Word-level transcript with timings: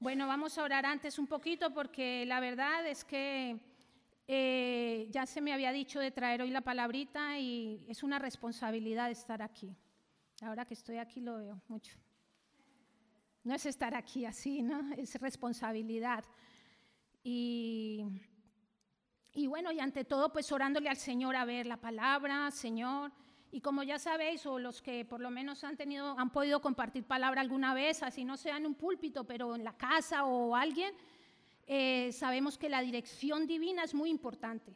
Bueno, 0.00 0.28
vamos 0.28 0.56
a 0.56 0.62
orar 0.62 0.86
antes 0.86 1.18
un 1.18 1.26
poquito 1.26 1.74
porque 1.74 2.24
la 2.24 2.38
verdad 2.38 2.86
es 2.86 3.04
que 3.04 3.58
eh, 4.28 5.08
ya 5.10 5.26
se 5.26 5.40
me 5.40 5.52
había 5.52 5.72
dicho 5.72 5.98
de 5.98 6.12
traer 6.12 6.40
hoy 6.40 6.50
la 6.50 6.60
palabrita 6.60 7.36
y 7.36 7.84
es 7.88 8.04
una 8.04 8.20
responsabilidad 8.20 9.10
estar 9.10 9.42
aquí. 9.42 9.74
Ahora 10.40 10.64
que 10.64 10.74
estoy 10.74 10.98
aquí 10.98 11.20
lo 11.20 11.38
veo 11.38 11.60
mucho. 11.66 11.96
No 13.42 13.56
es 13.56 13.66
estar 13.66 13.92
aquí 13.96 14.24
así, 14.24 14.62
¿no? 14.62 14.92
Es 14.96 15.20
responsabilidad. 15.20 16.24
Y, 17.24 18.04
y 19.32 19.48
bueno, 19.48 19.72
y 19.72 19.80
ante 19.80 20.04
todo, 20.04 20.32
pues 20.32 20.52
orándole 20.52 20.88
al 20.88 20.96
Señor 20.96 21.34
a 21.34 21.44
ver 21.44 21.66
la 21.66 21.76
palabra, 21.76 22.52
Señor. 22.52 23.10
Y 23.50 23.60
como 23.60 23.82
ya 23.82 23.98
sabéis, 23.98 24.44
o 24.46 24.58
los 24.58 24.82
que 24.82 25.04
por 25.04 25.20
lo 25.20 25.30
menos 25.30 25.64
han 25.64 25.76
tenido, 25.76 26.18
han 26.18 26.30
podido 26.30 26.60
compartir 26.60 27.04
palabra 27.04 27.40
alguna 27.40 27.72
vez, 27.72 28.02
así 28.02 28.24
no 28.24 28.36
sea 28.36 28.58
en 28.58 28.66
un 28.66 28.74
púlpito, 28.74 29.24
pero 29.24 29.54
en 29.54 29.64
la 29.64 29.76
casa 29.76 30.24
o 30.24 30.54
alguien, 30.54 30.94
eh, 31.66 32.12
sabemos 32.12 32.58
que 32.58 32.68
la 32.68 32.80
dirección 32.80 33.46
divina 33.46 33.84
es 33.84 33.94
muy 33.94 34.10
importante. 34.10 34.74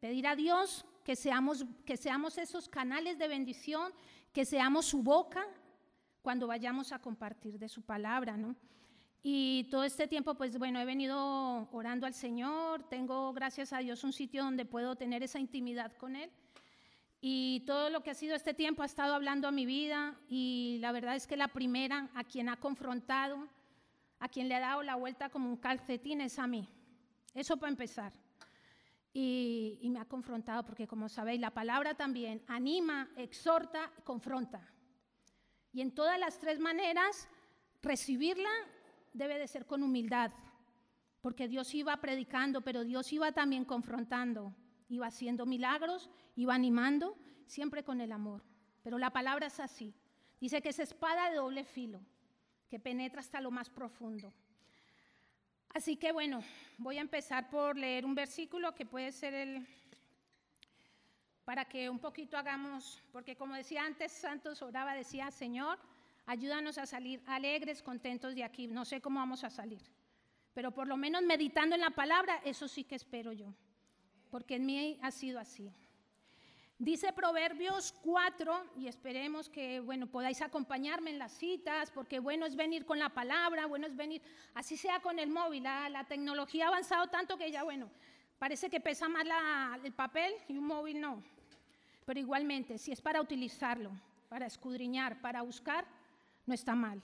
Pedir 0.00 0.26
a 0.26 0.36
Dios 0.36 0.84
que 1.04 1.16
seamos, 1.16 1.64
que 1.84 1.96
seamos 1.96 2.38
esos 2.38 2.68
canales 2.68 3.18
de 3.18 3.28
bendición, 3.28 3.92
que 4.32 4.44
seamos 4.44 4.86
su 4.86 5.02
boca 5.02 5.46
cuando 6.22 6.46
vayamos 6.46 6.92
a 6.92 7.00
compartir 7.00 7.58
de 7.58 7.68
su 7.68 7.82
palabra, 7.82 8.36
¿no? 8.36 8.54
Y 9.22 9.64
todo 9.70 9.84
este 9.84 10.06
tiempo, 10.06 10.34
pues 10.34 10.56
bueno, 10.58 10.78
he 10.78 10.84
venido 10.84 11.68
orando 11.72 12.06
al 12.06 12.14
Señor, 12.14 12.82
tengo, 12.88 13.32
gracias 13.32 13.72
a 13.72 13.78
Dios, 13.78 14.04
un 14.04 14.12
sitio 14.12 14.44
donde 14.44 14.64
puedo 14.64 14.94
tener 14.94 15.22
esa 15.22 15.40
intimidad 15.40 15.92
con 15.96 16.14
Él. 16.14 16.30
Y 17.20 17.60
todo 17.66 17.90
lo 17.90 18.02
que 18.02 18.10
ha 18.10 18.14
sido 18.14 18.36
este 18.36 18.54
tiempo 18.54 18.82
ha 18.82 18.86
estado 18.86 19.14
hablando 19.14 19.48
a 19.48 19.52
mi 19.52 19.66
vida 19.66 20.14
y 20.28 20.78
la 20.80 20.92
verdad 20.92 21.16
es 21.16 21.26
que 21.26 21.36
la 21.36 21.48
primera 21.48 22.08
a 22.14 22.22
quien 22.22 22.48
ha 22.48 22.56
confrontado, 22.56 23.48
a 24.20 24.28
quien 24.28 24.48
le 24.48 24.54
ha 24.54 24.60
dado 24.60 24.82
la 24.84 24.94
vuelta 24.94 25.28
como 25.28 25.48
un 25.48 25.56
calcetín 25.56 26.20
es 26.20 26.38
a 26.38 26.46
mí. 26.46 26.68
Eso 27.34 27.56
para 27.56 27.70
empezar. 27.70 28.12
Y, 29.12 29.88
me 29.90 29.98
ha 29.98 30.04
confrontado 30.04 30.64
porque 30.64 30.86
como 30.86 31.08
sabéis, 31.08 31.40
la 31.40 31.50
palabra 31.50 31.94
también 31.94 32.40
anima, 32.46 33.08
exhorta, 33.16 33.90
confronta. 34.04 34.60
Y 35.72 35.80
en 35.80 35.92
todas 35.92 36.20
las 36.20 36.38
tres 36.38 36.60
maneras, 36.60 37.28
recibirla 37.82 38.50
debe 39.12 39.38
de 39.38 39.48
ser 39.48 39.66
con 39.66 39.82
humildad, 39.82 40.30
porque 41.20 41.48
Dios 41.48 41.74
iba 41.74 41.96
predicando, 41.96 42.60
pero 42.60 42.84
Dios 42.84 43.12
iba 43.12 43.32
también 43.32 43.64
confrontando 43.64 44.54
iba 44.88 45.06
haciendo 45.06 45.46
milagros, 45.46 46.10
iba 46.36 46.54
animando, 46.54 47.16
siempre 47.46 47.84
con 47.84 48.00
el 48.00 48.12
amor. 48.12 48.42
Pero 48.82 48.98
la 48.98 49.10
palabra 49.10 49.46
es 49.46 49.60
así. 49.60 49.94
Dice 50.40 50.62
que 50.62 50.70
es 50.70 50.78
espada 50.78 51.30
de 51.30 51.36
doble 51.36 51.64
filo, 51.64 52.00
que 52.70 52.78
penetra 52.78 53.20
hasta 53.20 53.40
lo 53.40 53.50
más 53.50 53.68
profundo. 53.68 54.32
Así 55.70 55.96
que 55.96 56.12
bueno, 56.12 56.42
voy 56.78 56.98
a 56.98 57.02
empezar 57.02 57.50
por 57.50 57.76
leer 57.76 58.06
un 58.06 58.14
versículo 58.14 58.74
que 58.74 58.86
puede 58.86 59.12
ser 59.12 59.34
el, 59.34 59.66
para 61.44 61.66
que 61.66 61.90
un 61.90 61.98
poquito 61.98 62.38
hagamos, 62.38 63.02
porque 63.12 63.36
como 63.36 63.54
decía 63.54 63.84
antes, 63.84 64.12
Santos 64.12 64.62
oraba, 64.62 64.94
decía, 64.94 65.30
Señor, 65.30 65.78
ayúdanos 66.26 66.78
a 66.78 66.86
salir 66.86 67.22
alegres, 67.26 67.82
contentos 67.82 68.34
de 68.34 68.44
aquí. 68.44 68.66
No 68.66 68.84
sé 68.84 69.00
cómo 69.00 69.20
vamos 69.20 69.44
a 69.44 69.50
salir, 69.50 69.82
pero 70.54 70.70
por 70.72 70.86
lo 70.86 70.96
menos 70.96 71.22
meditando 71.22 71.74
en 71.74 71.82
la 71.82 71.90
palabra, 71.90 72.40
eso 72.44 72.68
sí 72.68 72.84
que 72.84 72.94
espero 72.94 73.32
yo 73.32 73.52
porque 74.30 74.56
en 74.56 74.66
mí 74.66 74.98
ha 75.02 75.10
sido 75.10 75.38
así. 75.38 75.70
Dice 76.80 77.12
Proverbios 77.12 77.92
4, 78.04 78.66
y 78.76 78.86
esperemos 78.86 79.48
que, 79.48 79.80
bueno, 79.80 80.06
podáis 80.06 80.40
acompañarme 80.42 81.10
en 81.10 81.18
las 81.18 81.32
citas, 81.32 81.90
porque 81.90 82.20
bueno 82.20 82.46
es 82.46 82.54
venir 82.54 82.86
con 82.86 83.00
la 83.00 83.08
palabra, 83.08 83.66
bueno 83.66 83.88
es 83.88 83.96
venir, 83.96 84.22
así 84.54 84.76
sea 84.76 85.00
con 85.00 85.18
el 85.18 85.28
móvil, 85.28 85.64
la, 85.64 85.88
la 85.88 86.04
tecnología 86.04 86.66
ha 86.66 86.68
avanzado 86.68 87.08
tanto 87.08 87.36
que 87.36 87.50
ya, 87.50 87.64
bueno, 87.64 87.90
parece 88.38 88.70
que 88.70 88.78
pesa 88.78 89.08
más 89.08 89.26
el 89.82 89.92
papel 89.92 90.32
y 90.46 90.56
un 90.56 90.66
móvil 90.68 91.00
no. 91.00 91.20
Pero 92.04 92.20
igualmente, 92.20 92.78
si 92.78 92.92
es 92.92 93.00
para 93.00 93.20
utilizarlo, 93.20 93.90
para 94.28 94.46
escudriñar, 94.46 95.20
para 95.20 95.42
buscar, 95.42 95.84
no 96.46 96.54
está 96.54 96.76
mal. 96.76 97.02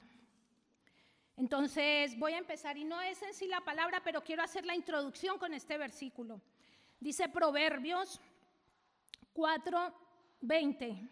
Entonces 1.36 2.16
voy 2.16 2.34
a 2.34 2.38
empezar, 2.38 2.76
y 2.76 2.84
no 2.84 3.02
es 3.02 3.20
en 3.22 3.34
sí 3.34 3.48
la 3.48 3.60
palabra, 3.60 4.00
pero 4.04 4.22
quiero 4.22 4.44
hacer 4.44 4.64
la 4.64 4.76
introducción 4.76 5.36
con 5.36 5.52
este 5.52 5.76
versículo. 5.76 6.40
Dice 7.04 7.28
Proverbios 7.28 8.18
4:20. 9.34 11.06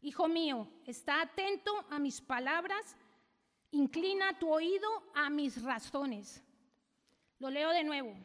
Hijo 0.00 0.28
mío, 0.28 0.66
está 0.86 1.20
atento 1.20 1.84
a 1.90 1.98
mis 1.98 2.22
palabras, 2.22 2.96
inclina 3.70 4.38
tu 4.38 4.50
oído 4.50 4.88
a 5.14 5.28
mis 5.28 5.62
razones. 5.62 6.42
Lo 7.38 7.50
leo 7.50 7.68
de 7.68 7.84
nuevo. 7.84 8.16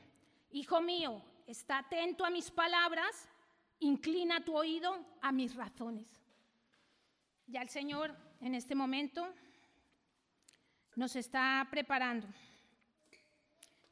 Hijo 0.51 0.79
mío, 0.79 1.21
está 1.47 1.79
atento 1.79 2.23
a 2.23 2.29
mis 2.29 2.49
palabras, 2.49 3.27
inclina 3.79 4.45
tu 4.45 4.55
oído 4.55 5.05
a 5.21 5.33
mis 5.33 5.55
razones. 5.55 6.07
Ya 7.45 7.61
el 7.61 7.67
Señor 7.67 8.15
en 8.39 8.55
este 8.55 8.73
momento 8.73 9.27
nos 10.95 11.13
está 11.17 11.67
preparando. 11.69 12.25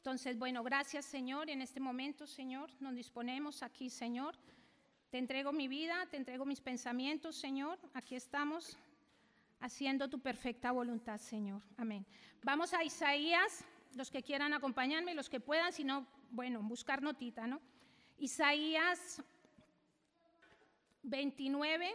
Entonces, 0.02 0.36
bueno, 0.40 0.64
gracias 0.64 1.06
Señor. 1.06 1.48
En 1.52 1.62
este 1.62 1.80
momento, 1.80 2.26
Señor, 2.26 2.72
nos 2.80 2.96
disponemos 2.96 3.62
aquí, 3.62 3.88
Señor. 3.88 4.36
Te 5.12 5.20
entrego 5.20 5.54
mi 5.54 5.68
vida, 5.68 6.08
te 6.10 6.18
entrego 6.18 6.44
mis 6.44 6.60
pensamientos, 6.60 7.36
Señor. 7.36 7.78
Aquí 7.94 8.16
estamos 8.16 8.76
haciendo 9.60 10.10
tu 10.10 10.18
perfecta 10.20 10.72
voluntad, 10.72 11.20
Señor. 11.20 11.62
Amén. 11.78 12.04
Vamos 12.42 12.74
a 12.74 12.84
Isaías, 12.84 13.64
los 13.94 14.10
que 14.10 14.24
quieran 14.24 14.56
acompañarme, 14.56 15.14
los 15.14 15.30
que 15.30 15.40
puedan, 15.40 15.72
si 15.72 15.84
no, 15.84 16.08
bueno, 16.32 16.64
buscar 16.64 17.04
notita, 17.04 17.46
¿no? 17.46 17.62
Isaías 18.18 19.22
29, 21.04 21.94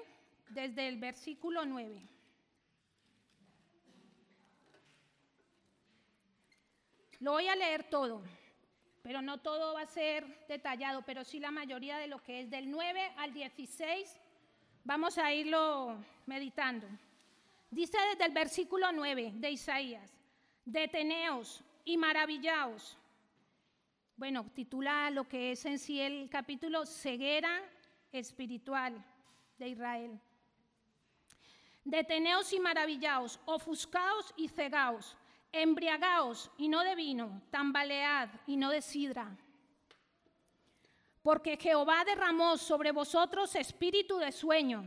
desde 0.51 0.87
el 0.87 0.99
versículo 1.01 1.67
9. 1.67 2.16
Lo 7.21 7.33
voy 7.33 7.49
a 7.49 7.57
leer 7.57 7.85
todo, 7.85 8.23
pero 9.03 9.23
no 9.23 9.39
todo 9.39 9.75
va 9.75 9.83
a 9.83 9.87
ser 9.87 10.47
detallado, 10.49 11.03
pero 11.03 11.25
sí 11.25 11.41
la 11.41 11.51
mayoría 11.51 11.97
de 11.97 12.09
lo 12.09 12.23
que 12.23 12.41
es 12.41 12.51
del 12.51 12.71
9 12.71 13.13
al 13.17 13.33
16. 13.33 14.21
Vamos 14.85 15.17
a 15.17 15.33
irlo 15.33 15.97
meditando. 16.27 16.87
Dice 17.71 17.97
desde 18.11 18.27
el 18.27 18.33
versículo 18.33 18.93
9 18.93 19.33
de 19.37 19.51
Isaías, 19.51 20.13
deteneos 20.65 21.65
y 21.85 21.97
maravillaos. 21.97 22.99
Bueno, 24.17 24.45
titula 24.55 25.11
lo 25.11 25.27
que 25.27 25.53
es 25.53 25.65
en 25.65 25.79
sí 25.79 26.01
el 26.01 26.29
capítulo 26.29 26.85
Ceguera 26.85 27.63
Espiritual 28.13 29.03
de 29.59 29.69
Israel. 29.69 30.21
Deteneos 31.83 32.53
y 32.53 32.61
maravillaos, 32.61 33.41
ofuscaos 33.47 34.35
y 34.37 34.49
cegaos 34.49 35.17
embriagaos 35.53 36.51
y 36.59 36.69
no 36.69 36.83
de 36.83 36.95
vino, 36.95 37.43
tambalead 37.51 38.29
y 38.47 38.57
no 38.57 38.71
de 38.71 38.83
sidra. 38.83 39.37
Porque 41.23 41.57
Jehová 41.57 42.05
derramó 42.05 42.57
sobre 42.57 42.93
vosotros 42.93 43.55
espíritu 43.57 44.19
de 44.19 44.31
sueño 44.33 44.85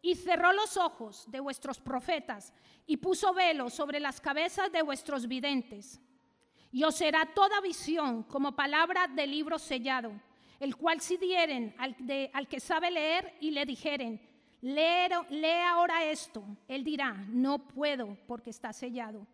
y 0.00 0.16
cerró 0.16 0.52
los 0.52 0.76
ojos 0.76 1.30
de 1.30 1.40
vuestros 1.40 1.80
profetas 1.80 2.52
y 2.86 2.96
puso 2.96 3.32
velo 3.32 3.70
sobre 3.70 4.00
las 4.00 4.20
cabezas 4.20 4.72
de 4.72 4.82
vuestros 4.82 5.28
videntes. 5.28 6.00
Y 6.72 6.84
os 6.84 6.96
será 6.96 7.26
toda 7.26 7.60
visión 7.60 8.24
como 8.24 8.56
palabra 8.56 9.06
de 9.06 9.26
libro 9.26 9.58
sellado, 9.58 10.12
el 10.58 10.76
cual 10.76 11.00
si 11.00 11.16
dieren 11.18 11.74
al, 11.78 12.48
que 12.48 12.60
sabe 12.60 12.90
leer 12.90 13.36
y 13.40 13.50
le 13.50 13.66
dijeren, 13.66 14.20
lee 14.62 15.12
ahora 15.68 16.04
esto, 16.04 16.42
él 16.66 16.82
dirá, 16.82 17.12
no 17.28 17.68
puedo 17.68 18.16
porque 18.26 18.50
está 18.50 18.72
sellado. 18.72 19.26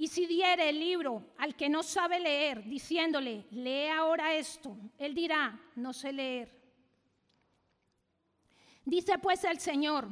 Y 0.00 0.06
si 0.06 0.26
diere 0.26 0.68
el 0.68 0.78
libro 0.78 1.34
al 1.38 1.56
que 1.56 1.68
no 1.68 1.82
sabe 1.82 2.20
leer, 2.20 2.62
diciéndole, 2.64 3.46
lee 3.50 3.88
ahora 3.88 4.32
esto, 4.32 4.76
él 4.96 5.12
dirá, 5.12 5.60
no 5.74 5.92
sé 5.92 6.12
leer. 6.12 6.56
Dice 8.84 9.18
pues 9.18 9.42
el 9.42 9.58
Señor, 9.58 10.08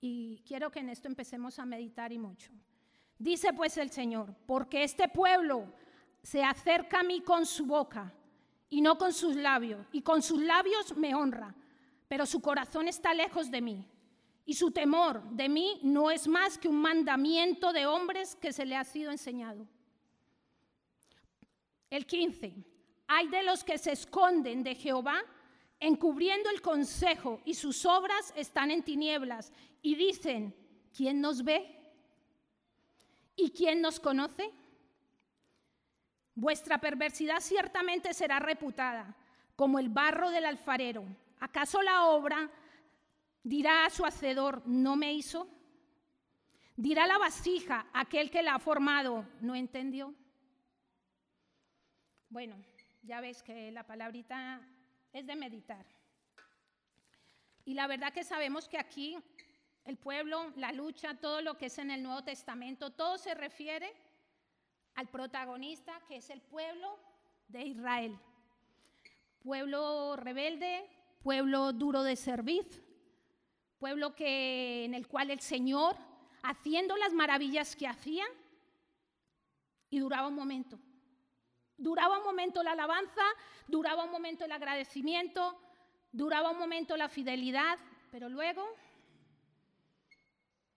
y 0.00 0.42
quiero 0.46 0.70
que 0.70 0.80
en 0.80 0.88
esto 0.88 1.06
empecemos 1.06 1.58
a 1.58 1.66
meditar 1.66 2.12
y 2.12 2.18
mucho. 2.18 2.50
Dice 3.18 3.52
pues 3.52 3.76
el 3.76 3.90
Señor, 3.90 4.34
porque 4.46 4.82
este 4.82 5.06
pueblo 5.06 5.66
se 6.22 6.42
acerca 6.42 7.00
a 7.00 7.04
mí 7.04 7.20
con 7.20 7.44
su 7.44 7.66
boca 7.66 8.10
y 8.70 8.80
no 8.80 8.96
con 8.96 9.12
sus 9.12 9.36
labios, 9.36 9.86
y 9.92 10.00
con 10.00 10.22
sus 10.22 10.40
labios 10.40 10.96
me 10.96 11.14
honra, 11.14 11.54
pero 12.08 12.24
su 12.24 12.40
corazón 12.40 12.88
está 12.88 13.12
lejos 13.12 13.50
de 13.50 13.60
mí 13.60 13.86
y 14.46 14.54
su 14.54 14.70
temor 14.70 15.22
de 15.30 15.48
mí 15.48 15.80
no 15.82 16.10
es 16.10 16.28
más 16.28 16.58
que 16.58 16.68
un 16.68 16.80
mandamiento 16.80 17.72
de 17.72 17.86
hombres 17.86 18.36
que 18.36 18.52
se 18.52 18.66
le 18.66 18.76
ha 18.76 18.84
sido 18.84 19.10
enseñado. 19.10 19.66
El 21.88 22.06
15. 22.06 22.54
Hay 23.06 23.28
de 23.28 23.42
los 23.42 23.64
que 23.64 23.78
se 23.78 23.92
esconden 23.92 24.62
de 24.62 24.74
Jehová, 24.74 25.22
encubriendo 25.80 26.50
el 26.50 26.60
consejo, 26.60 27.40
y 27.44 27.54
sus 27.54 27.86
obras 27.86 28.32
están 28.36 28.70
en 28.70 28.82
tinieblas, 28.82 29.52
y 29.80 29.94
dicen, 29.94 30.54
¿quién 30.94 31.20
nos 31.20 31.42
ve? 31.42 31.92
¿Y 33.36 33.50
quién 33.50 33.80
nos 33.80 33.98
conoce? 33.98 34.50
Vuestra 36.34 36.78
perversidad 36.78 37.40
ciertamente 37.40 38.12
será 38.12 38.40
reputada 38.40 39.16
como 39.56 39.78
el 39.78 39.88
barro 39.88 40.30
del 40.30 40.46
alfarero. 40.46 41.04
¿Acaso 41.38 41.80
la 41.82 42.06
obra 42.06 42.50
dirá 43.44 43.84
a 43.84 43.90
su 43.90 44.04
hacedor, 44.04 44.62
no 44.66 44.96
me 44.96 45.12
hizo? 45.12 45.48
Dirá 46.76 47.06
la 47.06 47.18
vasija, 47.18 47.86
aquel 47.92 48.30
que 48.30 48.42
la 48.42 48.56
ha 48.56 48.58
formado, 48.58 49.24
¿no 49.40 49.54
entendió? 49.54 50.12
Bueno, 52.28 52.56
ya 53.02 53.20
ves 53.20 53.42
que 53.44 53.70
la 53.70 53.86
palabrita 53.86 54.60
es 55.12 55.24
de 55.24 55.36
meditar. 55.36 55.86
Y 57.64 57.74
la 57.74 57.86
verdad 57.86 58.12
que 58.12 58.24
sabemos 58.24 58.68
que 58.68 58.78
aquí 58.78 59.16
el 59.84 59.96
pueblo, 59.96 60.52
la 60.56 60.72
lucha, 60.72 61.14
todo 61.14 61.40
lo 61.42 61.56
que 61.56 61.66
es 61.66 61.78
en 61.78 61.90
el 61.90 62.02
Nuevo 62.02 62.24
Testamento, 62.24 62.90
todo 62.90 63.18
se 63.18 63.34
refiere 63.34 63.92
al 64.96 65.08
protagonista 65.08 66.00
que 66.08 66.16
es 66.16 66.30
el 66.30 66.40
pueblo 66.40 66.98
de 67.48 67.62
Israel. 67.62 68.18
Pueblo 69.42 70.16
rebelde, 70.16 70.88
pueblo 71.22 71.72
duro 71.72 72.02
de 72.02 72.16
servir, 72.16 72.83
pueblo 73.78 74.14
que, 74.14 74.84
en 74.84 74.94
el 74.94 75.06
cual 75.06 75.30
el 75.30 75.40
Señor, 75.40 75.96
haciendo 76.42 76.96
las 76.96 77.12
maravillas 77.12 77.76
que 77.76 77.86
hacía, 77.86 78.24
y 79.90 79.98
duraba 79.98 80.28
un 80.28 80.34
momento. 80.34 80.78
Duraba 81.76 82.18
un 82.18 82.24
momento 82.24 82.62
la 82.62 82.72
alabanza, 82.72 83.22
duraba 83.66 84.04
un 84.04 84.10
momento 84.10 84.44
el 84.44 84.52
agradecimiento, 84.52 85.58
duraba 86.12 86.50
un 86.50 86.58
momento 86.58 86.96
la 86.96 87.08
fidelidad, 87.08 87.78
pero 88.10 88.28
luego 88.28 88.64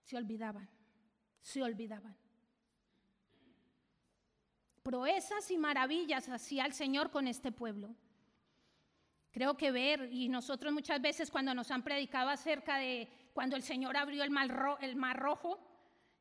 se 0.04 0.18
olvidaban, 0.18 0.70
se 1.42 1.64
olvidaban 1.64 2.18
proezas 4.88 5.52
y 5.52 5.58
maravillas 5.58 6.30
hacía 6.30 6.66
el 6.66 6.72
Señor 6.72 7.12
con 7.12 7.28
este 7.28 7.52
pueblo. 7.52 7.94
Creo 9.38 9.56
que 9.56 9.70
ver, 9.70 10.10
y 10.12 10.30
nosotros 10.30 10.74
muchas 10.74 11.00
veces 11.00 11.30
cuando 11.30 11.54
nos 11.54 11.70
han 11.70 11.84
predicado 11.84 12.28
acerca 12.32 12.78
de 12.80 13.08
cuando 13.36 13.56
el 13.56 13.62
Señor 13.62 13.96
abrió 13.96 14.24
el 14.24 14.32
mar, 14.32 14.80
el 14.82 14.96
mar 14.96 15.16
rojo, 15.16 15.60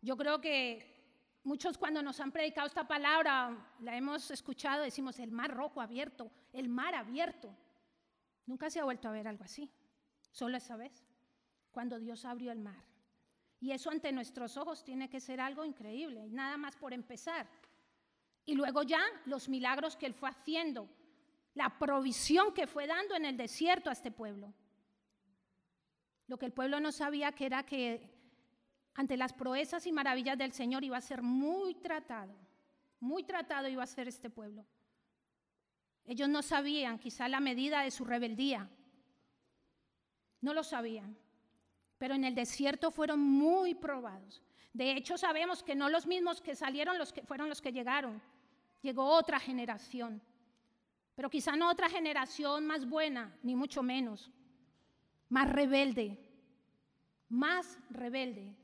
yo 0.02 0.18
creo 0.18 0.38
que 0.38 1.38
muchos 1.42 1.78
cuando 1.78 2.02
nos 2.02 2.20
han 2.20 2.30
predicado 2.30 2.66
esta 2.66 2.86
palabra, 2.86 3.72
la 3.80 3.96
hemos 3.96 4.30
escuchado, 4.30 4.82
decimos 4.82 5.18
el 5.18 5.30
mar 5.30 5.50
rojo 5.50 5.80
abierto, 5.80 6.30
el 6.52 6.68
mar 6.68 6.94
abierto. 6.94 7.56
Nunca 8.44 8.68
se 8.68 8.80
ha 8.80 8.84
vuelto 8.84 9.08
a 9.08 9.12
ver 9.12 9.26
algo 9.26 9.44
así, 9.44 9.72
solo 10.30 10.58
esa 10.58 10.76
vez, 10.76 11.02
cuando 11.70 11.98
Dios 11.98 12.26
abrió 12.26 12.52
el 12.52 12.58
mar. 12.58 12.84
Y 13.60 13.70
eso 13.70 13.88
ante 13.88 14.12
nuestros 14.12 14.58
ojos 14.58 14.84
tiene 14.84 15.08
que 15.08 15.20
ser 15.20 15.40
algo 15.40 15.64
increíble, 15.64 16.28
nada 16.28 16.58
más 16.58 16.76
por 16.76 16.92
empezar. 16.92 17.48
Y 18.44 18.56
luego 18.56 18.82
ya 18.82 19.00
los 19.24 19.48
milagros 19.48 19.96
que 19.96 20.04
él 20.04 20.12
fue 20.12 20.28
haciendo, 20.28 20.86
la 21.56 21.70
provisión 21.70 22.52
que 22.52 22.66
fue 22.66 22.86
dando 22.86 23.16
en 23.16 23.24
el 23.24 23.36
desierto 23.36 23.88
a 23.88 23.94
este 23.94 24.10
pueblo. 24.10 24.52
Lo 26.26 26.38
que 26.38 26.44
el 26.44 26.52
pueblo 26.52 26.80
no 26.80 26.92
sabía 26.92 27.32
que 27.32 27.46
era 27.46 27.64
que 27.64 28.12
ante 28.94 29.16
las 29.16 29.32
proezas 29.32 29.86
y 29.86 29.92
maravillas 29.92 30.36
del 30.36 30.52
Señor 30.52 30.84
iba 30.84 30.98
a 30.98 31.00
ser 31.00 31.22
muy 31.22 31.74
tratado, 31.76 32.34
muy 33.00 33.24
tratado 33.24 33.68
iba 33.68 33.82
a 33.82 33.86
ser 33.86 34.06
este 34.06 34.28
pueblo. 34.28 34.66
Ellos 36.04 36.28
no 36.28 36.42
sabían 36.42 36.98
quizá 36.98 37.26
la 37.26 37.40
medida 37.40 37.80
de 37.80 37.90
su 37.90 38.04
rebeldía, 38.04 38.68
no 40.42 40.52
lo 40.52 40.62
sabían, 40.62 41.16
pero 41.96 42.14
en 42.14 42.24
el 42.24 42.34
desierto 42.34 42.90
fueron 42.90 43.18
muy 43.18 43.74
probados. 43.74 44.42
De 44.74 44.92
hecho, 44.92 45.16
sabemos 45.16 45.62
que 45.62 45.74
no 45.74 45.88
los 45.88 46.06
mismos 46.06 46.42
que 46.42 46.54
salieron 46.54 46.98
los 46.98 47.14
que 47.14 47.22
fueron 47.22 47.48
los 47.48 47.62
que 47.62 47.72
llegaron, 47.72 48.20
llegó 48.82 49.06
otra 49.06 49.40
generación, 49.40 50.20
pero 51.16 51.30
quizá 51.30 51.56
no 51.56 51.70
otra 51.70 51.88
generación 51.88 52.66
más 52.66 52.86
buena, 52.86 53.34
ni 53.42 53.56
mucho 53.56 53.82
menos, 53.82 54.30
más 55.30 55.50
rebelde, 55.50 56.18
más 57.30 57.78
rebelde. 57.88 58.54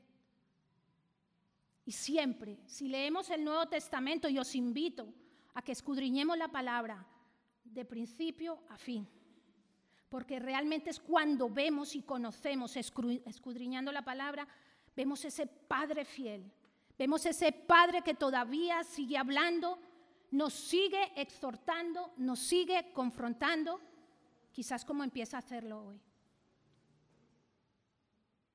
Y 1.83 1.91
siempre, 1.91 2.59
si 2.67 2.87
leemos 2.87 3.31
el 3.31 3.43
Nuevo 3.43 3.65
Testamento, 3.65 4.29
y 4.29 4.37
os 4.37 4.53
invito 4.53 5.11
a 5.55 5.63
que 5.63 5.71
escudriñemos 5.71 6.37
la 6.37 6.47
palabra 6.47 7.03
de 7.63 7.85
principio 7.85 8.59
a 8.69 8.77
fin, 8.77 9.07
porque 10.07 10.39
realmente 10.39 10.91
es 10.91 10.99
cuando 10.99 11.49
vemos 11.49 11.95
y 11.95 12.03
conocemos, 12.03 12.77
escudriñando 12.77 13.91
la 13.91 14.05
palabra, 14.05 14.47
vemos 14.95 15.25
ese 15.25 15.47
Padre 15.47 16.05
fiel, 16.05 16.51
vemos 16.99 17.25
ese 17.25 17.51
Padre 17.51 18.03
que 18.03 18.13
todavía 18.13 18.83
sigue 18.83 19.17
hablando 19.17 19.79
nos 20.33 20.55
sigue 20.55 21.11
exhortando, 21.15 22.11
nos 22.17 22.39
sigue 22.39 22.91
confrontando, 22.91 23.79
quizás 24.51 24.83
como 24.83 25.03
empieza 25.03 25.37
a 25.37 25.41
hacerlo 25.41 25.85
hoy. 25.85 26.01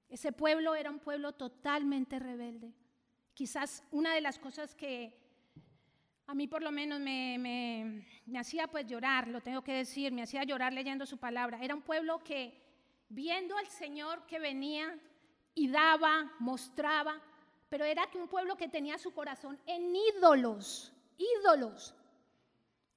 Ese 0.09 0.33
pueblo 0.33 0.75
era 0.75 0.91
un 0.91 0.99
pueblo 0.99 1.35
totalmente 1.35 2.19
rebelde. 2.19 2.75
Quizás 3.33 3.85
una 3.93 4.13
de 4.13 4.21
las 4.21 4.41
cosas 4.41 4.75
que 4.75 5.17
a 6.27 6.35
mí 6.35 6.49
por 6.49 6.65
lo 6.65 6.73
menos 6.73 6.99
me, 6.99 7.39
me, 7.39 8.39
hacía 8.41 8.67
pues 8.67 8.85
llorar, 8.85 9.29
lo 9.29 9.41
tengo 9.41 9.63
que 9.63 9.73
decir, 9.73 10.11
me 10.11 10.23
hacía 10.23 10.43
llorar 10.43 10.73
leyendo 10.73 11.07
su 11.07 11.17
palabra. 11.19 11.63
Era 11.63 11.77
un 11.77 11.83
pueblo 11.83 12.19
que 12.25 12.61
viendo 13.09 13.57
al 13.57 13.69
Señor 13.69 14.27
que 14.27 14.41
venía 14.41 14.99
y 15.55 15.69
daba, 15.69 16.33
mostraba, 16.41 17.23
pero 17.69 17.85
era 17.85 18.09
un 18.15 18.27
pueblo 18.27 18.57
que 18.57 18.69
tenía 18.69 18.99
su 18.99 19.13
corazón 19.13 19.61
en 19.65 19.95
ídolos, 19.95 20.93
ídolos. 21.19 21.95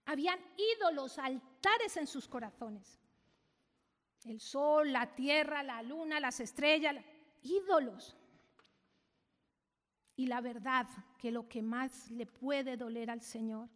Habían 0.05 0.39
ídolos, 0.57 1.17
altares 1.17 1.97
en 1.97 2.07
sus 2.07 2.27
corazones. 2.27 2.99
El 4.23 4.39
sol, 4.39 4.91
la 4.91 5.15
tierra, 5.15 5.63
la 5.63 5.81
luna, 5.81 6.19
las 6.19 6.39
estrellas, 6.39 6.95
ídolos. 7.41 8.15
Y 10.15 10.27
la 10.27 10.41
verdad 10.41 10.87
que 11.17 11.31
lo 11.31 11.47
que 11.47 11.61
más 11.61 12.11
le 12.11 12.25
puede 12.25 12.77
doler 12.77 13.09
al 13.09 13.21
Señor 13.21 13.69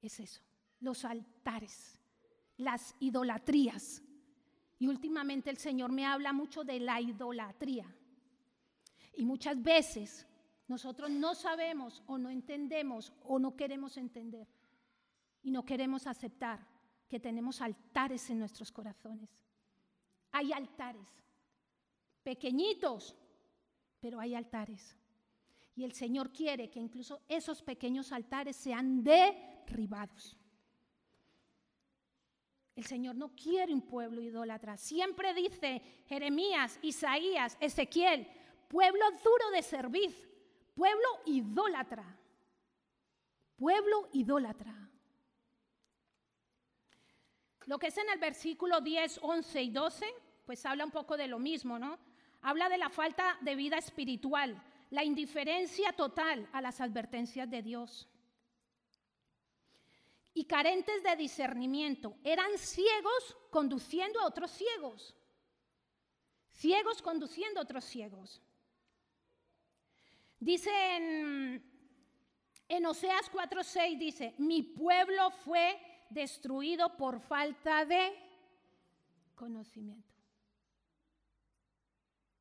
es 0.00 0.20
eso, 0.20 0.40
los 0.80 1.04
altares, 1.04 1.98
las 2.56 2.94
idolatrías. 3.00 4.02
Y 4.78 4.86
últimamente 4.86 5.50
el 5.50 5.58
Señor 5.58 5.92
me 5.92 6.06
habla 6.06 6.32
mucho 6.32 6.64
de 6.64 6.80
la 6.80 7.00
idolatría. 7.00 7.86
Y 9.14 9.24
muchas 9.24 9.60
veces 9.60 10.26
nosotros 10.70 11.10
no 11.10 11.34
sabemos 11.34 12.00
o 12.06 12.16
no 12.16 12.30
entendemos 12.30 13.12
o 13.24 13.40
no 13.40 13.56
queremos 13.56 13.96
entender 13.96 14.46
y 15.42 15.50
no 15.50 15.64
queremos 15.64 16.06
aceptar 16.06 16.64
que 17.08 17.18
tenemos 17.18 17.60
altares 17.60 18.30
en 18.30 18.38
nuestros 18.38 18.70
corazones. 18.70 19.28
Hay 20.30 20.52
altares, 20.52 21.08
pequeñitos, 22.22 23.16
pero 23.98 24.20
hay 24.20 24.36
altares. 24.36 24.96
Y 25.74 25.82
el 25.82 25.92
Señor 25.92 26.32
quiere 26.32 26.70
que 26.70 26.78
incluso 26.78 27.20
esos 27.26 27.62
pequeños 27.62 28.12
altares 28.12 28.54
sean 28.54 29.02
derribados. 29.02 30.36
El 32.76 32.86
Señor 32.86 33.16
no 33.16 33.34
quiere 33.34 33.74
un 33.74 33.82
pueblo 33.82 34.22
idólatra. 34.22 34.76
Siempre 34.76 35.34
dice 35.34 35.82
Jeremías, 36.06 36.78
Isaías, 36.80 37.58
Ezequiel, 37.58 38.28
pueblo 38.68 39.04
duro 39.24 39.50
de 39.50 39.62
servir, 39.62 40.29
Pueblo 40.80 41.20
idólatra. 41.26 42.18
Pueblo 43.54 44.08
idólatra. 44.14 44.74
Lo 47.66 47.78
que 47.78 47.88
es 47.88 47.98
en 47.98 48.08
el 48.08 48.18
versículo 48.18 48.80
10, 48.80 49.20
11 49.22 49.62
y 49.62 49.70
12, 49.72 50.14
pues 50.46 50.64
habla 50.64 50.86
un 50.86 50.90
poco 50.90 51.18
de 51.18 51.28
lo 51.28 51.38
mismo, 51.38 51.78
¿no? 51.78 51.98
Habla 52.40 52.70
de 52.70 52.78
la 52.78 52.88
falta 52.88 53.36
de 53.42 53.56
vida 53.56 53.76
espiritual, 53.76 54.58
la 54.88 55.04
indiferencia 55.04 55.92
total 55.92 56.48
a 56.50 56.62
las 56.62 56.80
advertencias 56.80 57.50
de 57.50 57.60
Dios. 57.60 58.08
Y 60.32 60.46
carentes 60.46 61.02
de 61.02 61.14
discernimiento. 61.14 62.16
Eran 62.24 62.56
ciegos 62.56 63.36
conduciendo 63.50 64.18
a 64.18 64.26
otros 64.26 64.50
ciegos. 64.50 65.14
Ciegos 66.52 67.02
conduciendo 67.02 67.60
a 67.60 67.64
otros 67.64 67.84
ciegos. 67.84 68.40
Dice 70.40 70.70
en, 70.96 71.62
en 72.66 72.86
Oseas 72.86 73.30
4:6, 73.30 73.98
dice, 73.98 74.34
mi 74.38 74.62
pueblo 74.62 75.30
fue 75.30 75.78
destruido 76.08 76.96
por 76.96 77.20
falta 77.20 77.84
de 77.84 78.14
conocimiento. 79.34 80.08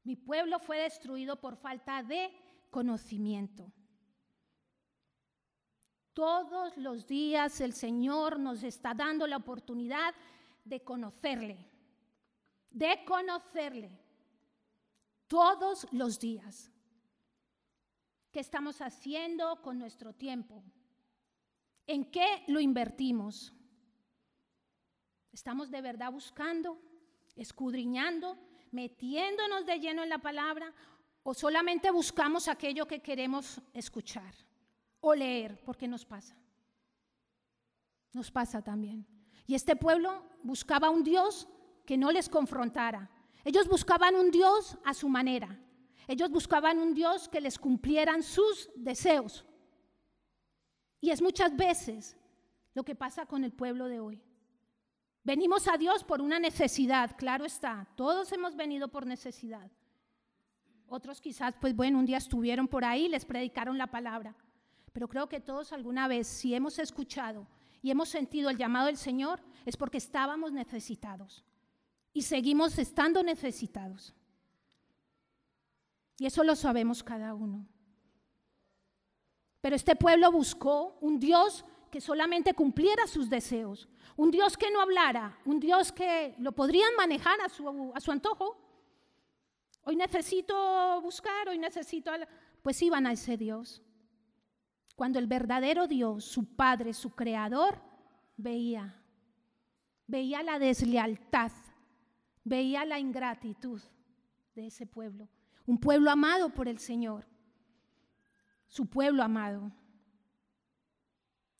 Mi 0.03 0.15
pueblo 0.15 0.59
fue 0.59 0.79
destruido 0.79 1.39
por 1.41 1.57
falta 1.57 2.01
de 2.01 2.33
conocimiento. 2.71 3.69
Todos 6.13 6.77
los 6.77 7.05
días 7.05 7.59
el 7.59 7.73
Señor 7.73 8.39
nos 8.39 8.63
está 8.63 8.93
dando 8.93 9.27
la 9.27 9.37
oportunidad 9.37 10.15
de 10.63 10.81
conocerle, 10.83 11.69
de 12.71 13.03
conocerle, 13.05 13.91
todos 15.27 15.87
los 15.91 16.19
días 16.19 16.71
¿Qué 18.39 18.43
estamos 18.43 18.79
haciendo 18.79 19.61
con 19.61 19.77
nuestro 19.77 20.13
tiempo? 20.13 20.63
¿En 21.85 22.09
qué 22.09 22.45
lo 22.47 22.61
invertimos? 22.61 23.51
¿Estamos 25.33 25.69
de 25.69 25.81
verdad 25.81 26.09
buscando, 26.09 26.79
escudriñando, 27.35 28.37
metiéndonos 28.71 29.65
de 29.65 29.79
lleno 29.81 30.03
en 30.03 30.07
la 30.07 30.19
palabra 30.19 30.73
o 31.21 31.33
solamente 31.33 31.91
buscamos 31.91 32.47
aquello 32.47 32.87
que 32.87 33.01
queremos 33.01 33.59
escuchar 33.73 34.33
o 35.01 35.13
leer? 35.13 35.61
Porque 35.65 35.89
nos 35.89 36.05
pasa. 36.05 36.37
Nos 38.13 38.31
pasa 38.31 38.61
también. 38.61 39.05
Y 39.47 39.55
este 39.55 39.75
pueblo 39.75 40.23
buscaba 40.43 40.89
un 40.89 41.03
Dios 41.03 41.45
que 41.85 41.97
no 41.97 42.09
les 42.09 42.29
confrontara. 42.29 43.11
Ellos 43.43 43.67
buscaban 43.67 44.15
un 44.15 44.31
Dios 44.31 44.77
a 44.85 44.93
su 44.93 45.09
manera. 45.09 45.59
Ellos 46.09 46.31
buscaban 46.31 46.79
un 46.79 46.95
Dios 46.95 47.29
que 47.29 47.39
les 47.39 47.59
cumplieran 47.59 48.23
sus 48.23 48.67
deseos. 48.75 49.45
Y 50.99 51.11
es 51.11 51.21
muchas 51.21 51.55
veces 51.55 52.17
lo 52.73 52.83
que 52.83 52.95
pasa 52.95 53.27
con 53.27 53.43
el 53.43 53.51
pueblo 53.51 53.87
de 53.87 53.99
hoy. 53.99 54.19
Venimos 55.23 55.67
a 55.67 55.77
Dios 55.77 56.03
por 56.03 56.19
una 56.19 56.39
necesidad, 56.39 57.15
claro 57.15 57.45
está. 57.45 57.87
Todos 57.95 58.31
hemos 58.31 58.55
venido 58.55 58.87
por 58.87 59.05
necesidad. 59.05 59.69
Otros 60.87 61.21
quizás, 61.21 61.53
pues 61.61 61.75
bueno, 61.75 61.99
un 61.99 62.07
día 62.07 62.17
estuvieron 62.17 62.67
por 62.67 62.83
ahí, 62.85 63.07
les 63.07 63.23
predicaron 63.23 63.77
la 63.77 63.85
palabra. 63.85 64.35
Pero 64.91 65.07
creo 65.07 65.29
que 65.29 65.39
todos 65.39 65.71
alguna 65.73 66.07
vez, 66.07 66.25
si 66.25 66.55
hemos 66.55 66.79
escuchado 66.79 67.45
y 67.83 67.91
hemos 67.91 68.09
sentido 68.09 68.49
el 68.49 68.57
llamado 68.57 68.87
del 68.87 68.97
Señor, 68.97 69.43
es 69.63 69.77
porque 69.77 69.99
estábamos 69.99 70.53
necesitados. 70.53 71.45
Y 72.13 72.23
seguimos 72.23 72.79
estando 72.79 73.21
necesitados. 73.21 74.15
Y 76.19 76.25
eso 76.25 76.43
lo 76.43 76.55
sabemos 76.55 77.01
cada 77.01 77.33
uno. 77.33 77.65
Pero 79.61 79.75
este 79.75 79.95
pueblo 79.95 80.31
buscó 80.31 80.97
un 81.01 81.17
Dios 81.19 81.65
que 81.89 82.01
solamente 82.01 82.53
cumpliera 82.53 83.07
sus 83.07 83.29
deseos, 83.29 83.89
un 84.15 84.29
Dios 84.29 84.57
que 84.57 84.69
no 84.69 84.81
hablara, 84.81 85.39
un 85.45 85.59
Dios 85.59 85.91
que 85.91 86.35
lo 86.37 86.51
podrían 86.51 86.95
manejar 86.97 87.39
a 87.41 87.49
su, 87.49 87.91
a 87.95 87.99
su 87.99 88.11
antojo. 88.11 88.57
Hoy 89.83 89.95
necesito 89.95 91.01
buscar, 91.01 91.49
hoy 91.49 91.57
necesito... 91.57 92.11
Pues 92.61 92.81
iban 92.81 93.07
a 93.07 93.13
ese 93.13 93.37
Dios. 93.37 93.81
Cuando 94.97 95.17
el 95.17 95.27
verdadero 95.27 95.87
Dios, 95.87 96.25
su 96.25 96.57
Padre, 96.57 96.93
su 96.93 97.15
Creador, 97.15 97.81
veía, 98.35 99.01
veía 100.05 100.43
la 100.43 100.59
deslealtad, 100.59 101.53
veía 102.43 102.83
la 102.83 102.99
ingratitud 102.99 103.81
de 104.55 104.67
ese 104.67 104.85
pueblo. 104.85 105.29
Un 105.69 105.77
pueblo 105.79 106.09
amado 106.09 106.49
por 106.49 106.67
el 106.67 106.79
Señor, 106.79 107.27
su 108.67 108.89
pueblo 108.89 109.21
amado. 109.21 109.71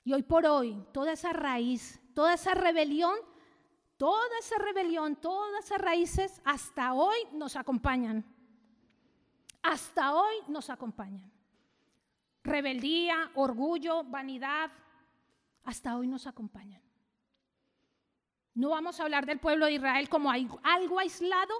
Y 0.02 0.12
hoy 0.12 0.24
por 0.24 0.44
hoy, 0.46 0.84
toda 0.92 1.12
esa 1.12 1.32
raíz, 1.32 2.00
toda 2.12 2.34
esa 2.34 2.54
rebelión, 2.54 3.14
toda 3.96 4.36
esa 4.40 4.58
rebelión, 4.58 5.14
todas 5.14 5.64
esas 5.64 5.80
raíces, 5.80 6.42
hasta 6.44 6.92
hoy 6.92 7.18
nos 7.34 7.54
acompañan. 7.54 8.24
Hasta 9.62 10.12
hoy 10.12 10.34
nos 10.48 10.70
acompañan 10.70 11.30
rebeldía, 12.42 13.30
orgullo, 13.34 14.02
vanidad, 14.02 14.72
hasta 15.62 15.96
hoy 15.96 16.08
nos 16.08 16.26
acompañan. 16.26 16.82
No 18.54 18.70
vamos 18.70 18.98
a 18.98 19.04
hablar 19.04 19.24
del 19.24 19.38
pueblo 19.38 19.66
de 19.66 19.74
Israel 19.74 20.08
como 20.08 20.32
algo 20.32 20.98
aislado 20.98 21.54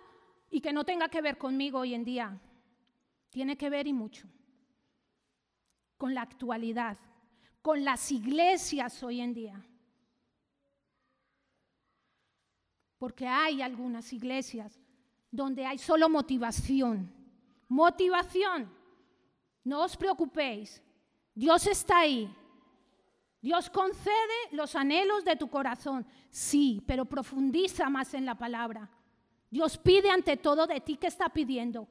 y 0.50 0.61
que 0.61 0.73
no 0.73 0.85
tenga 0.85 1.09
que 1.09 1.23
ver 1.23 1.38
conmigo 1.38 1.78
hoy 1.78 1.95
en 1.95 2.04
día. 2.04 2.40
Tiene 3.30 3.57
que 3.57 3.71
ver 3.71 3.87
y 3.87 3.92
mucho 3.92 4.28
con 5.97 6.14
la 6.14 6.23
actualidad, 6.23 6.99
con 7.62 7.85
las 7.85 8.11
iglesias 8.11 9.02
hoy 9.02 9.21
en 9.21 9.35
día. 9.35 9.66
Porque 12.99 13.26
hay 13.26 13.62
algunas 13.62 14.12
iglesias 14.12 14.80
donde 15.30 15.64
hay 15.64 15.78
solo 15.78 16.09
motivación. 16.09 17.12
Motivación 17.69 18.71
no 19.64 19.85
os 19.85 19.97
preocupéis, 19.97 20.83
Dios 21.35 21.66
está 21.66 22.00
ahí. 22.00 22.35
Dios 23.40 23.71
concede 23.71 24.38
los 24.52 24.75
anhelos 24.75 25.25
de 25.25 25.37
tu 25.37 25.49
corazón, 25.49 26.07
sí, 26.28 26.83
pero 26.87 27.07
profundiza 27.07 27.88
más 27.88 28.12
en 28.14 28.26
la 28.26 28.35
palabra. 28.37 28.90
Dios 29.50 29.76
pide 29.78 30.11
ante 30.11 30.37
todo 30.37 30.66
de 30.66 30.80
ti, 30.80 30.97
¿qué 30.97 31.09
está 31.09 31.28
pidiendo? 31.28 31.88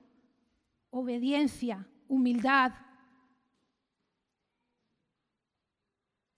Obediencia, 0.91 1.85
humildad. 2.07 2.71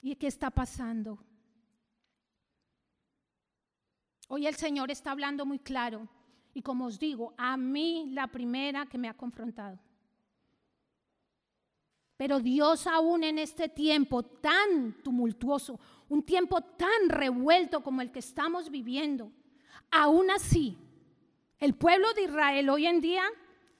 ¿Y 0.00 0.16
qué 0.16 0.26
está 0.26 0.50
pasando? 0.50 1.24
Hoy 4.28 4.46
el 4.48 4.56
Señor 4.56 4.90
está 4.90 5.12
hablando 5.12 5.46
muy 5.46 5.60
claro 5.60 6.08
y 6.54 6.62
como 6.62 6.86
os 6.86 6.98
digo, 6.98 7.34
a 7.38 7.56
mí 7.56 8.06
la 8.10 8.26
primera 8.26 8.86
que 8.86 8.98
me 8.98 9.08
ha 9.08 9.14
confrontado. 9.14 9.78
Pero 12.16 12.40
Dios 12.40 12.86
aún 12.86 13.24
en 13.24 13.38
este 13.38 13.68
tiempo 13.68 14.22
tan 14.22 15.02
tumultuoso, 15.02 15.78
un 16.08 16.22
tiempo 16.22 16.60
tan 16.60 17.08
revuelto 17.08 17.82
como 17.82 18.00
el 18.00 18.10
que 18.10 18.18
estamos 18.18 18.70
viviendo, 18.70 19.32
aún 19.90 20.30
así, 20.30 20.78
el 21.62 21.74
pueblo 21.76 22.12
de 22.14 22.22
Israel 22.22 22.68
hoy 22.70 22.86
en 22.88 23.00
día 23.00 23.22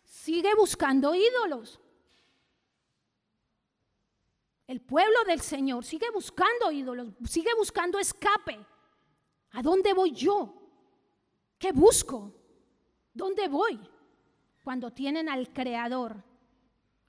sigue 0.04 0.54
buscando 0.54 1.16
ídolos. 1.16 1.80
El 4.68 4.80
pueblo 4.80 5.24
del 5.26 5.40
Señor 5.40 5.84
sigue 5.84 6.08
buscando 6.14 6.70
ídolos, 6.70 7.08
sigue 7.28 7.50
buscando 7.58 7.98
escape. 7.98 8.64
¿A 9.50 9.62
dónde 9.62 9.92
voy 9.94 10.12
yo? 10.12 10.54
¿Qué 11.58 11.72
busco? 11.72 12.32
¿Dónde 13.12 13.48
voy? 13.48 13.80
Cuando 14.62 14.92
tienen 14.92 15.28
al 15.28 15.52
Creador 15.52 16.22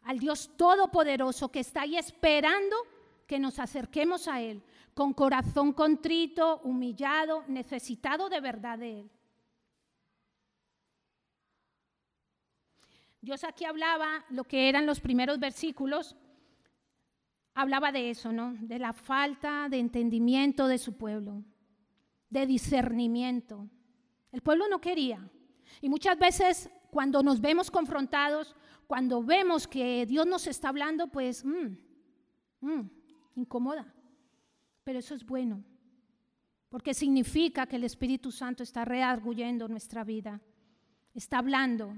al 0.06 0.18
Dios 0.18 0.50
Todopoderoso 0.58 1.52
que 1.52 1.60
está 1.60 1.82
ahí 1.82 1.98
esperando 1.98 2.76
que 3.28 3.38
nos 3.38 3.60
acerquemos 3.60 4.28
a 4.28 4.42
Él 4.42 4.64
con 4.96 5.14
corazón 5.14 5.72
contrito, 5.74 6.62
humillado, 6.64 7.44
necesitado 7.48 8.28
de 8.28 8.42
verdad 8.42 8.80
de 8.80 9.02
Él. 9.02 9.12
Dios 13.24 13.44
aquí 13.46 13.64
hablaba 13.64 14.26
lo 14.30 14.44
que 14.44 14.68
eran 14.68 14.86
los 14.86 15.00
primeros 15.00 15.40
versículos, 15.40 16.16
hablaba 17.54 17.92
de 17.94 18.10
eso, 18.10 18.34
¿no? 18.34 18.54
De 18.60 18.78
la 18.78 18.92
falta 18.92 19.70
de 19.70 19.80
entendimiento 19.80 20.68
de 20.68 20.78
su 20.78 20.98
pueblo, 20.98 21.42
de 22.30 22.46
discernimiento. 22.46 23.70
El 24.32 24.42
pueblo 24.42 24.68
no 24.68 24.82
quería. 24.82 25.26
Y 25.80 25.88
muchas 25.88 26.20
veces 26.20 26.70
cuando 26.92 27.24
nos 27.24 27.40
vemos 27.40 27.72
confrontados 27.72 28.56
cuando 28.88 29.24
vemos 29.24 29.68
que 29.68 30.06
Dios 30.06 30.28
nos 30.28 30.46
está 30.46 30.70
hablando, 30.70 31.08
pues, 31.08 31.44
mm, 31.44 31.78
mm, 32.62 32.90
incomoda. 33.38 33.92
Pero 34.84 35.00
eso 35.00 35.16
es 35.16 35.26
bueno, 35.26 35.64
porque 36.70 36.94
significa 36.94 37.66
que 37.66 37.78
el 37.78 37.86
Espíritu 37.86 38.32
Santo 38.32 38.64
está 38.64 38.84
rearguyendo 38.84 39.68
nuestra 39.68 40.04
vida, 40.04 40.42
está 41.14 41.38
hablando, 41.40 41.96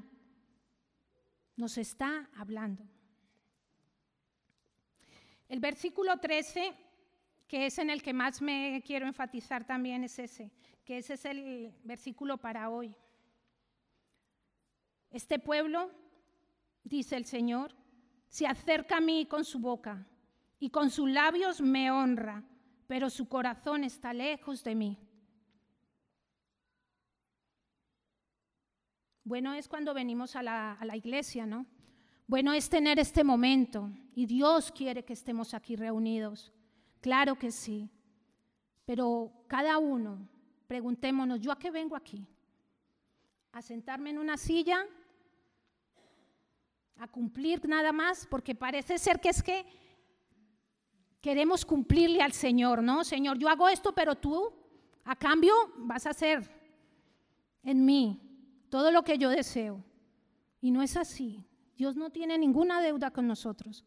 nos 1.56 1.78
está 1.78 2.30
hablando. 2.36 2.84
El 5.48 5.60
versículo 5.60 6.18
13, 6.18 6.74
que 7.48 7.68
es 7.68 7.78
en 7.78 7.90
el 7.90 8.02
que 8.02 8.14
más 8.14 8.42
me 8.42 8.82
quiero 8.86 9.06
enfatizar 9.06 9.66
también, 9.66 10.04
es 10.04 10.18
ese, 10.20 10.52
que 10.84 10.98
ese 10.98 11.14
es 11.14 11.26
el 11.26 11.74
versículo 11.84 12.38
para 12.38 12.70
hoy. 12.70 12.96
Este 15.12 15.40
pueblo 15.40 15.92
dice 16.84 17.16
el 17.16 17.26
Señor, 17.26 17.76
se 18.28 18.48
acerca 18.48 18.98
a 18.98 19.02
mí 19.02 19.28
con 19.28 19.46
su 19.46 19.60
boca 19.60 20.06
y 20.60 20.70
con 20.70 20.90
sus 20.90 21.10
labios 21.10 21.62
me 21.62 21.92
honra, 21.92 22.44
pero 22.88 23.10
su 23.10 23.28
corazón 23.28 23.84
está 23.84 24.14
lejos 24.14 24.64
de 24.64 24.76
mí. 24.76 25.05
Bueno 29.26 29.56
es 29.56 29.68
cuando 29.68 29.96
venimos 29.96 30.36
a 30.36 30.44
la, 30.44 30.74
a 30.74 30.86
la 30.86 30.96
iglesia, 30.96 31.48
¿no? 31.48 31.66
Bueno 32.28 32.54
es 32.54 32.70
tener 32.70 33.00
este 33.00 33.24
momento 33.24 33.90
y 34.14 34.28
Dios 34.28 34.72
quiere 34.72 35.04
que 35.04 35.14
estemos 35.14 35.56
aquí 35.56 35.76
reunidos. 35.76 36.54
Claro 37.02 37.34
que 37.34 37.52
sí. 37.52 37.90
Pero 38.86 39.32
cada 39.48 39.80
uno, 39.80 40.30
preguntémonos, 40.68 41.42
¿yo 41.42 41.52
a 41.52 41.58
qué 41.58 41.72
vengo 41.72 41.96
aquí? 41.96 42.24
¿A 43.52 43.64
sentarme 43.64 44.12
en 44.12 44.20
una 44.20 44.38
silla 44.38 44.86
a 46.98 47.08
cumplir 47.08 47.68
nada 47.68 47.92
más, 47.92 48.28
porque 48.28 48.54
parece 48.54 49.00
ser 49.00 49.20
que 49.20 49.30
es 49.30 49.42
que 49.42 49.66
queremos 51.20 51.66
cumplirle 51.66 52.22
al 52.22 52.32
Señor, 52.32 52.84
¿no? 52.84 53.04
Señor, 53.04 53.40
yo 53.40 53.50
hago 53.50 53.68
esto, 53.70 53.92
pero 53.92 54.14
tú 54.16 54.54
a 55.04 55.16
cambio 55.16 55.54
vas 55.78 56.06
a 56.06 56.12
hacer 56.12 56.48
en 57.64 57.84
mí 57.84 58.25
todo 58.76 58.92
lo 58.92 59.06
que 59.06 59.18
yo 59.18 59.30
deseo. 59.30 59.82
Y 60.60 60.70
no 60.70 60.82
es 60.82 60.98
así. 60.98 61.48
Dios 61.78 61.96
no 61.96 62.10
tiene 62.10 62.38
ninguna 62.38 62.82
deuda 62.82 63.10
con 63.10 63.26
nosotros. 63.26 63.86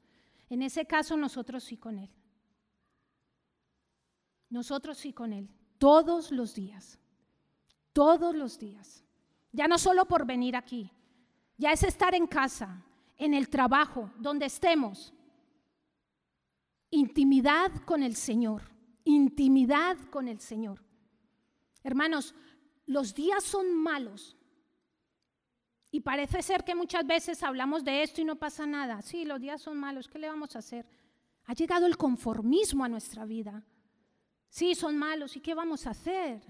En 0.49 0.63
ese 0.63 0.87
caso 0.87 1.15
nosotros 1.15 1.63
sí 1.63 1.77
con 1.77 1.99
Él. 1.99 2.11
Nosotros 4.49 4.97
sí 4.97 5.13
con 5.13 5.35
Él, 5.35 5.51
todos 5.77 6.31
los 6.31 6.55
días, 6.55 6.99
todos 7.93 8.35
los 8.35 8.59
días. 8.59 9.05
Ya 9.53 9.69
no 9.69 9.77
solo 9.77 10.07
por 10.07 10.25
venir 10.25 10.57
aquí, 10.57 10.91
ya 11.59 11.71
es 11.73 11.83
estar 11.83 12.15
en 12.15 12.27
casa, 12.27 12.83
en 13.19 13.35
el 13.35 13.51
trabajo, 13.51 14.11
donde 14.19 14.47
estemos. 14.47 15.13
Intimidad 16.89 17.73
con 17.85 18.03
el 18.03 18.17
Señor, 18.17 18.63
intimidad 19.05 19.99
con 20.11 20.29
el 20.29 20.41
Señor. 20.41 20.83
Hermanos, 21.83 22.35
los 22.87 23.15
días 23.15 23.45
son 23.45 23.75
malos. 23.77 24.38
Y 25.91 26.01
parece 26.01 26.43
ser 26.43 26.65
que 26.65 26.75
muchas 26.75 27.07
veces 27.07 27.43
hablamos 27.43 27.83
de 27.85 28.03
esto 28.03 28.21
y 28.21 28.25
no 28.25 28.37
pasa 28.37 28.67
nada. 28.67 29.01
Sí, 29.03 29.25
los 29.25 29.41
días 29.41 29.63
son 29.63 29.79
malos, 29.79 30.09
¿qué 30.09 30.19
le 30.19 30.29
vamos 30.29 30.55
a 30.55 30.59
hacer? 30.59 30.87
Ha 31.47 31.55
llegado 31.55 31.87
el 31.87 31.97
conformismo 31.97 32.85
a 32.85 32.89
nuestra 32.89 33.25
vida. 33.25 33.65
Sí, 34.51 34.75
son 34.75 34.99
malos, 34.99 35.37
¿y 35.37 35.41
qué 35.41 35.55
vamos 35.55 35.87
a 35.87 35.91
hacer? 35.91 36.43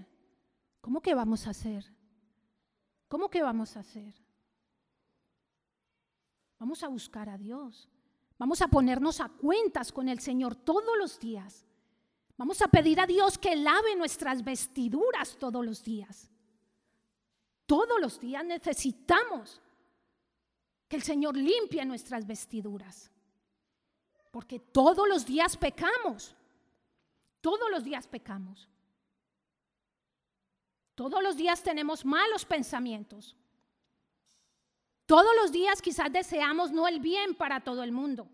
¿Cómo 0.81 1.01
que 1.01 1.13
vamos 1.13 1.47
a 1.47 1.51
hacer? 1.51 1.85
¿Cómo 3.07 3.29
que 3.29 3.41
vamos 3.41 3.75
a 3.75 3.79
hacer? 3.79 4.13
Vamos 6.59 6.83
a 6.83 6.89
buscar 6.89 7.29
a 7.29 7.37
Dios. 7.37 7.89
Vamos 8.37 8.61
a 8.61 8.67
ponernos 8.67 9.19
a 9.19 9.29
cuentas 9.29 9.91
con 9.91 10.07
el 10.09 10.19
Señor 10.19 10.55
todos 10.55 10.97
los 10.97 11.19
días. 11.19 11.65
Vamos 12.37 12.61
a 12.61 12.67
pedir 12.69 12.99
a 12.99 13.07
Dios 13.07 13.37
que 13.37 13.55
lave 13.55 13.95
nuestras 13.97 14.43
vestiduras 14.43 15.37
todos 15.37 15.65
los 15.65 15.83
días. 15.83 16.28
Todos 17.69 18.01
los 18.01 18.19
días 18.19 18.43
necesitamos 18.43 19.61
que 20.87 20.95
el 20.95 21.03
Señor 21.03 21.37
limpie 21.37 21.85
nuestras 21.85 22.25
vestiduras. 22.25 23.11
Porque 24.31 24.59
todos 24.59 25.07
los 25.07 25.23
días 25.23 25.55
pecamos. 25.55 26.35
Todos 27.41 27.69
los 27.69 27.83
días 27.83 28.07
pecamos. 28.07 28.67
Todos 30.95 31.21
los 31.21 31.37
días 31.37 31.61
tenemos 31.61 32.03
malos 32.03 32.43
pensamientos. 32.43 33.35
Todos 35.05 35.35
los 35.39 35.51
días 35.51 35.79
quizás 35.79 36.11
deseamos 36.11 36.71
no 36.71 36.87
el 36.87 36.99
bien 36.99 37.35
para 37.35 37.59
todo 37.59 37.83
el 37.83 37.91
mundo. 37.91 38.27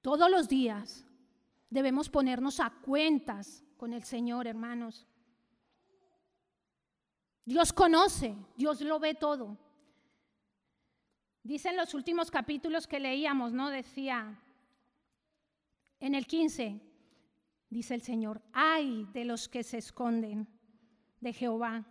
Todos 0.00 0.30
los 0.30 0.48
días 0.48 1.04
debemos 1.68 2.08
ponernos 2.08 2.60
a 2.60 2.70
cuentas 2.70 3.62
con 3.76 3.92
el 3.92 4.04
Señor, 4.04 4.46
hermanos. 4.46 5.06
Dios 7.44 7.72
conoce, 7.72 8.34
Dios 8.56 8.80
lo 8.80 8.98
ve 8.98 9.14
todo. 9.14 9.58
Dice 11.42 11.68
en 11.68 11.76
los 11.76 11.92
últimos 11.92 12.30
capítulos 12.30 12.86
que 12.86 12.98
leíamos, 12.98 13.52
¿no? 13.52 13.68
Decía, 13.68 14.40
en 16.00 16.14
el 16.14 16.26
15, 16.26 16.80
dice 17.68 17.94
el 17.94 18.02
Señor, 18.02 18.40
ay 18.52 19.06
de 19.12 19.26
los 19.26 19.48
que 19.48 19.62
se 19.62 19.78
esconden 19.78 20.48
de 21.20 21.32
Jehová, 21.34 21.84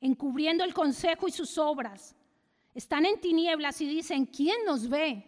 encubriendo 0.00 0.62
el 0.62 0.72
consejo 0.72 1.26
y 1.26 1.32
sus 1.32 1.58
obras. 1.58 2.14
Están 2.72 3.04
en 3.04 3.20
tinieblas 3.20 3.80
y 3.80 3.86
dicen, 3.86 4.26
¿quién 4.26 4.64
nos 4.64 4.88
ve? 4.88 5.24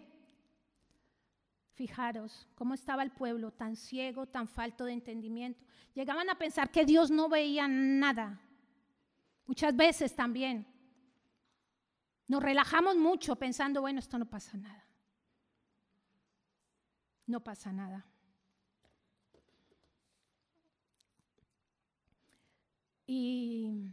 Fijaros 1.75 2.49
cómo 2.55 2.75
estaba 2.75 3.03
el 3.03 3.11
pueblo, 3.11 3.51
tan 3.51 3.75
ciego, 3.75 4.27
tan 4.27 4.47
falto 4.47 4.85
de 4.85 4.93
entendimiento. 4.93 5.65
Llegaban 5.93 6.31
a 6.31 6.39
pensar 6.39 6.71
que 6.71 6.85
Dios 6.85 7.11
no 7.11 7.29
veía 7.29 7.67
nada. 7.69 8.41
Muchas 9.47 9.75
veces 9.77 10.15
también 10.15 10.67
nos 12.27 12.43
relajamos 12.43 12.97
mucho 12.97 13.37
pensando, 13.37 13.81
bueno, 13.81 14.01
esto 14.01 14.19
no 14.19 14.27
pasa 14.27 14.57
nada. 14.57 14.85
No 17.27 17.41
pasa 17.41 17.73
nada. 17.73 18.05
Y 23.07 23.89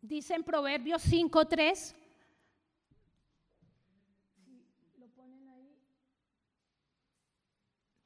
dice 0.00 0.34
en 0.34 0.42
Proverbios 0.42 1.04
5.3, 1.06 1.94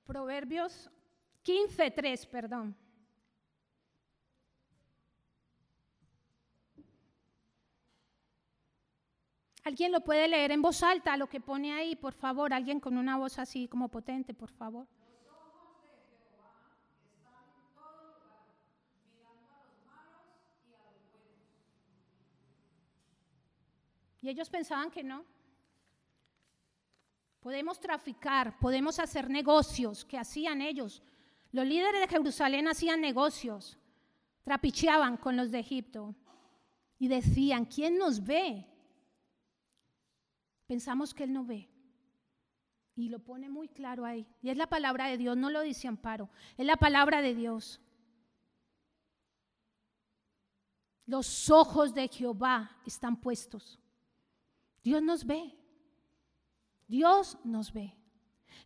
Proverbios 0.04 0.90
15.3, 1.44 2.28
perdón. 2.28 2.83
¿Alguien 9.64 9.92
lo 9.92 10.02
puede 10.02 10.28
leer 10.28 10.52
en 10.52 10.60
voz 10.60 10.82
alta 10.82 11.16
lo 11.16 11.26
que 11.26 11.40
pone 11.40 11.72
ahí, 11.72 11.96
por 11.96 12.12
favor? 12.12 12.52
Alguien 12.52 12.80
con 12.80 12.98
una 12.98 13.16
voz 13.16 13.38
así 13.38 13.66
como 13.66 13.88
potente, 13.88 14.34
por 14.34 14.50
favor. 14.50 14.86
Y 24.20 24.28
ellos 24.28 24.50
pensaban 24.50 24.90
que 24.90 25.02
no. 25.02 25.24
Podemos 27.40 27.80
traficar, 27.80 28.58
podemos 28.58 28.98
hacer 28.98 29.30
negocios, 29.30 30.04
que 30.04 30.18
hacían 30.18 30.60
ellos. 30.60 31.02
Los 31.52 31.66
líderes 31.66 32.00
de 32.02 32.08
Jerusalén 32.08 32.68
hacían 32.68 33.00
negocios, 33.00 33.78
trapicheaban 34.42 35.16
con 35.16 35.36
los 35.36 35.50
de 35.50 35.60
Egipto 35.60 36.14
y 36.98 37.08
decían, 37.08 37.64
¿quién 37.64 37.96
nos 37.96 38.24
ve? 38.24 38.66
Pensamos 40.66 41.12
que 41.14 41.24
Él 41.24 41.32
no 41.32 41.44
ve. 41.44 41.68
Y 42.96 43.08
lo 43.08 43.18
pone 43.18 43.48
muy 43.48 43.68
claro 43.68 44.04
ahí. 44.04 44.26
Y 44.40 44.50
es 44.50 44.56
la 44.56 44.68
palabra 44.68 45.08
de 45.08 45.18
Dios, 45.18 45.36
no 45.36 45.50
lo 45.50 45.62
dice 45.62 45.88
Amparo, 45.88 46.30
es 46.56 46.64
la 46.64 46.76
palabra 46.76 47.22
de 47.22 47.34
Dios. 47.34 47.80
Los 51.06 51.50
ojos 51.50 51.92
de 51.92 52.08
Jehová 52.08 52.78
están 52.86 53.20
puestos 53.20 53.78
Dios 54.84 55.02
nos 55.02 55.24
ve. 55.24 55.50
Dios 56.86 57.38
nos 57.42 57.72
ve. 57.72 57.96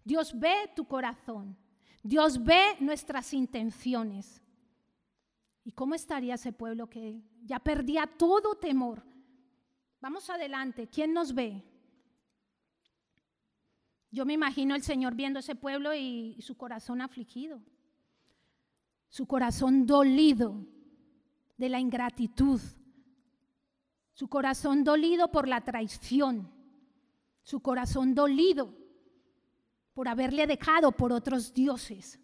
Dios 0.05 0.37
ve 0.37 0.71
tu 0.75 0.85
corazón. 0.85 1.57
Dios 2.03 2.43
ve 2.43 2.77
nuestras 2.81 3.33
intenciones. 3.33 4.43
¿Y 5.65 5.71
cómo 5.71 5.95
estaría 5.95 6.35
ese 6.35 6.53
pueblo 6.53 6.91
que 6.91 7.23
ya 7.45 7.61
perdía 7.61 8.07
todo 8.07 8.57
temor? 8.57 9.05
Vamos 10.01 10.29
adelante. 10.29 10.89
¿Quién 10.89 11.13
nos 11.13 11.33
ve? 11.33 11.63
Yo 14.11 14.25
me 14.25 14.33
imagino 14.33 14.75
el 14.75 14.83
Señor 14.83 15.15
viendo 15.15 15.39
ese 15.39 15.55
pueblo 15.55 15.95
y, 15.95 16.41
su 16.41 16.57
corazón 16.57 17.01
afligido, 17.01 17.61
su 19.09 19.27
corazón 19.27 19.87
dolido 19.87 20.67
de 21.57 21.69
la 21.69 21.79
ingratitud, 21.79 22.61
su 24.13 24.29
corazón 24.29 24.83
dolido 24.83 25.31
por 25.31 25.47
la 25.47 25.61
traición, 25.61 26.51
su 27.43 27.61
corazón 27.61 28.15
dolido 28.15 28.75
por 29.93 30.09
haberle 30.09 30.47
dejado 30.47 30.93
por 30.93 31.13
otros 31.13 31.53
dioses, 31.53 32.19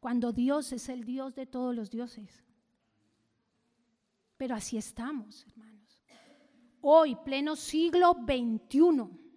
cuando 0.00 0.32
Dios 0.32 0.72
es 0.72 0.88
el 0.88 1.04
Dios 1.04 1.34
de 1.34 1.46
todos 1.46 1.74
los 1.74 1.90
dioses. 1.90 2.44
Pero 4.38 4.54
así 4.54 4.78
estamos, 4.78 5.44
hermanos. 5.46 6.02
Hoy, 6.80 7.16
pleno 7.16 7.56
siglo 7.56 8.16
XXI, 8.24 9.27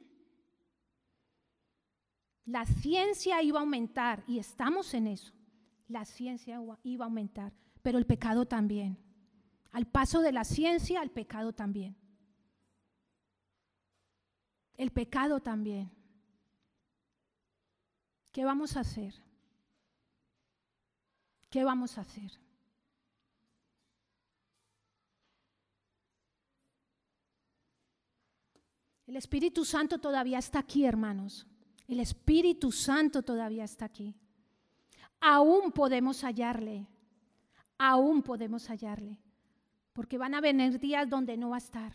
la 2.46 2.66
ciencia 2.66 3.42
iba 3.42 3.60
a 3.60 3.62
aumentar 3.62 4.24
y 4.28 4.40
estamos 4.40 4.94
en 4.94 5.08
eso. 5.08 5.34
La 5.88 6.06
ciencia 6.06 6.60
iba 6.84 7.06
a 7.06 7.08
aumentar, 7.08 7.54
pero 7.82 7.98
el 7.98 8.06
pecado 8.06 8.46
también. 8.46 8.98
Al 9.72 9.86
paso 9.86 10.22
de 10.22 10.32
la 10.32 10.44
ciencia, 10.44 11.02
al 11.02 11.12
pecado 11.12 11.54
también. 11.54 11.96
El 14.76 14.92
pecado 14.92 15.40
también. 15.40 15.92
¿Qué 18.32 18.46
vamos 18.46 18.76
a 18.78 18.82
hacer? 18.82 19.14
¿Qué 21.50 21.64
vamos 21.64 21.98
a 21.98 22.02
hacer? 22.02 22.32
El 29.06 29.18
Espíritu 29.18 29.66
Santo 29.66 30.00
todavía 30.00 30.40
está 30.40 30.60
aquí, 30.60 30.86
hermanos. 30.86 31.46
El 31.92 32.00
Espíritu 32.00 32.72
Santo 32.72 33.22
todavía 33.22 33.66
está 33.66 33.84
aquí. 33.84 34.16
Aún 35.20 35.74
podemos 35.74 36.24
hallarle. 36.24 36.88
Aún 37.78 38.22
podemos 38.24 38.70
hallarle. 38.70 39.20
Porque 39.92 40.18
van 40.18 40.34
a 40.34 40.40
venir 40.40 40.80
días 40.80 41.10
donde 41.10 41.36
no 41.36 41.50
va 41.50 41.58
a 41.58 41.66
estar. 41.68 41.94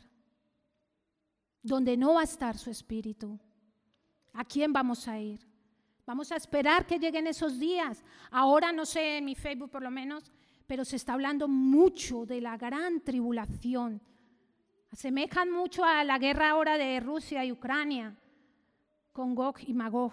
Donde 1.63 1.97
no 1.97 2.13
va 2.13 2.21
a 2.21 2.25
estar 2.25 2.59
su 2.59 2.69
espíritu. 2.69 3.41
¿A 4.35 4.45
quién 4.45 4.71
vamos 4.71 5.09
a 5.09 5.19
ir? 5.19 5.41
Vamos 6.05 6.31
a 6.31 6.37
esperar 6.37 6.87
que 6.87 6.99
lleguen 6.99 7.27
esos 7.27 7.59
días. 7.59 8.05
Ahora 8.31 8.73
no 8.73 8.85
sé 8.85 9.17
en 9.17 9.25
mi 9.25 9.35
Facebook 9.35 9.71
por 9.71 9.83
lo 9.83 9.91
menos, 9.91 10.31
pero 10.67 10.85
se 10.85 10.97
está 10.97 11.15
hablando 11.15 11.49
mucho 11.49 12.27
de 12.27 12.43
la 12.43 12.59
gran 12.59 13.01
tribulación 13.01 14.03
Asemejan 14.91 15.51
mucho 15.51 15.85
a 15.85 16.05
la 16.05 16.19
guerra 16.19 16.51
ahora 16.51 16.77
de 16.77 17.01
Rusia 17.01 17.45
y 17.45 17.53
Ucrania 17.53 18.15
con 19.17 19.35
Gog 19.35 19.57
y 19.67 19.73
Magog. 19.73 20.13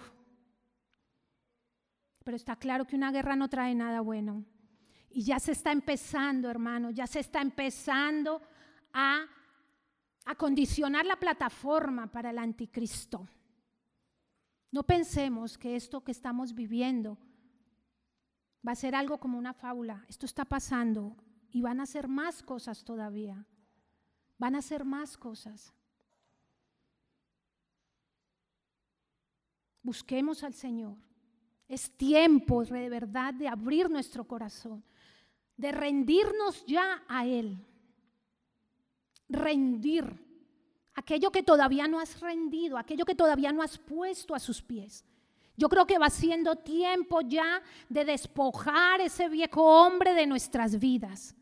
Pero 2.23 2.37
está 2.37 2.55
claro 2.55 2.87
que 2.87 2.95
una 2.95 3.11
guerra 3.11 3.35
no 3.35 3.49
trae 3.49 3.75
nada 3.75 3.99
bueno. 3.99 4.45
Y 5.09 5.23
ya 5.25 5.41
se 5.41 5.51
está 5.51 5.73
empezando, 5.73 6.49
hermano, 6.49 6.89
ya 6.89 7.05
se 7.05 7.19
está 7.19 7.41
empezando 7.41 8.41
a 8.93 9.25
acondicionar 10.23 11.05
la 11.05 11.17
plataforma 11.17 12.07
para 12.07 12.29
el 12.29 12.37
anticristo. 12.37 13.27
No 14.71 14.83
pensemos 14.83 15.57
que 15.57 15.75
esto 15.75 16.01
que 16.01 16.13
estamos 16.13 16.55
viviendo 16.55 17.17
va 18.65 18.71
a 18.71 18.75
ser 18.83 18.95
algo 18.95 19.17
como 19.17 19.37
una 19.37 19.53
fábula. 19.53 20.05
Esto 20.07 20.25
está 20.25 20.45
pasando 20.45 21.17
y 21.51 21.61
van 21.61 21.81
a 21.81 21.85
ser 21.85 22.07
más 22.07 22.41
cosas 22.41 22.85
todavía. 22.85 23.45
Van 24.37 24.55
a 24.55 24.61
ser 24.61 24.85
más 24.85 25.17
cosas. 25.17 25.73
Busquemos 29.83 30.43
al 30.43 30.53
Señor. 30.53 30.95
Es 31.67 31.91
tiempo 31.91 32.63
de 32.63 32.89
verdad 32.89 33.33
de 33.33 33.47
abrir 33.47 33.89
nuestro 33.89 34.23
corazón, 34.23 34.83
de 35.57 35.71
rendirnos 35.71 36.65
ya 36.65 37.03
a 37.07 37.25
Él. 37.25 37.57
Rendir 39.27 40.05
aquello 40.95 41.31
que 41.31 41.43
todavía 41.43 41.87
no 41.87 41.99
has 41.99 42.19
rendido, 42.21 42.77
aquello 42.77 43.05
que 43.05 43.15
todavía 43.15 43.51
no 43.51 43.61
has 43.61 43.77
puesto 43.77 44.33
a 44.33 44.39
sus 44.39 44.61
pies. 44.61 45.05
Yo 45.55 45.69
creo 45.69 45.85
que 45.85 45.99
va 45.99 46.09
siendo 46.09 46.55
tiempo 46.55 47.21
ya 47.21 47.61
de 47.89 48.05
despojar 48.05 49.01
ese 49.01 49.29
viejo 49.29 49.63
hombre 49.63 50.13
de 50.13 50.25
nuestras 50.25 50.79
vidas. 50.79 51.35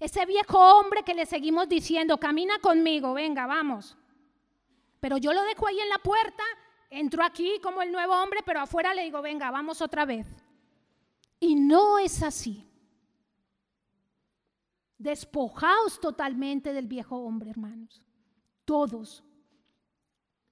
Ese 0.00 0.24
viejo 0.24 0.58
hombre 0.58 1.02
que 1.02 1.14
le 1.14 1.26
seguimos 1.26 1.68
diciendo, 1.68 2.18
camina 2.18 2.58
conmigo, 2.60 3.14
venga, 3.14 3.46
vamos. 3.46 3.96
Pero 5.00 5.16
yo 5.18 5.32
lo 5.32 5.42
dejo 5.42 5.66
ahí 5.66 5.78
en 5.78 5.88
la 5.88 5.98
puerta, 5.98 6.42
entro 6.92 7.24
aquí 7.24 7.58
como 7.62 7.82
el 7.82 7.90
nuevo 7.90 8.14
hombre, 8.14 8.40
pero 8.44 8.60
afuera 8.60 8.94
le 8.94 9.04
digo, 9.04 9.22
venga, 9.22 9.50
vamos 9.50 9.80
otra 9.80 10.04
vez. 10.04 10.26
Y 11.40 11.54
no 11.54 11.98
es 11.98 12.22
así. 12.22 12.68
Despojaos 14.98 16.00
totalmente 16.00 16.72
del 16.72 16.86
viejo 16.86 17.16
hombre, 17.16 17.50
hermanos. 17.50 18.02
Todos. 18.64 19.24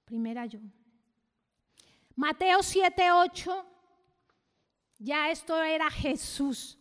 Primera 0.03 0.45
yo. 0.45 0.59
Mateo 2.15 2.61
7, 2.61 3.11
8, 3.11 3.65
ya 4.99 5.31
esto 5.31 5.61
era 5.63 5.89
Jesús 5.89 6.77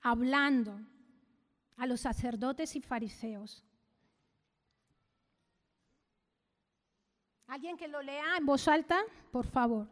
hablando 0.00 0.80
a 1.76 1.86
los 1.86 2.00
sacerdotes 2.00 2.74
y 2.76 2.80
fariseos. 2.80 3.62
¿Alguien 7.52 7.76
que 7.76 7.86
lo 7.86 8.00
lea 8.00 8.38
en 8.38 8.46
voz 8.46 8.66
alta? 8.66 9.02
Por 9.30 9.44
favor. 9.44 9.86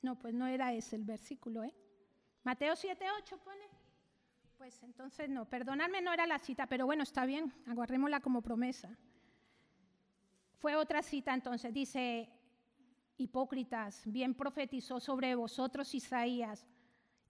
No, 0.00 0.18
pues 0.18 0.32
no 0.32 0.46
era 0.46 0.72
ese 0.72 0.96
el 0.96 1.04
versículo, 1.04 1.62
¿eh? 1.62 1.74
Mateo 2.42 2.74
7, 2.74 3.04
8 3.18 3.36
pone. 3.44 3.68
Pues 4.56 4.82
entonces 4.82 5.28
no, 5.28 5.44
perdonadme, 5.44 6.00
no 6.00 6.14
era 6.14 6.26
la 6.26 6.38
cita, 6.38 6.66
pero 6.66 6.86
bueno, 6.86 7.02
está 7.02 7.26
bien, 7.26 7.52
agarrémosla 7.66 8.20
como 8.20 8.40
promesa. 8.40 8.96
Fue 10.56 10.74
otra 10.74 11.02
cita 11.02 11.34
entonces, 11.34 11.70
dice, 11.74 12.30
hipócritas, 13.18 14.04
bien 14.06 14.32
profetizó 14.34 15.00
sobre 15.00 15.34
vosotros 15.34 15.94
Isaías, 15.94 16.66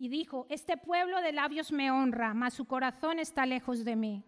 y 0.02 0.08
dijo, 0.08 0.48
este 0.50 0.76
pueblo 0.76 1.20
de 1.20 1.30
labios 1.30 1.70
me 1.70 1.92
honra, 1.92 2.34
mas 2.34 2.54
su 2.54 2.64
corazón 2.64 3.20
está 3.20 3.46
lejos 3.46 3.84
de 3.84 3.94
mí. 3.94 4.24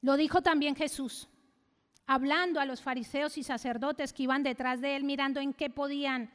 Lo 0.00 0.16
dijo 0.16 0.40
también 0.40 0.74
Jesús, 0.74 1.28
hablando 2.06 2.58
a 2.58 2.64
los 2.64 2.80
fariseos 2.80 3.36
y 3.36 3.42
sacerdotes 3.42 4.14
que 4.14 4.22
iban 4.22 4.42
detrás 4.42 4.80
de 4.80 4.96
él, 4.96 5.04
mirando 5.04 5.40
en 5.40 5.52
qué 5.52 5.68
podían 5.68 6.30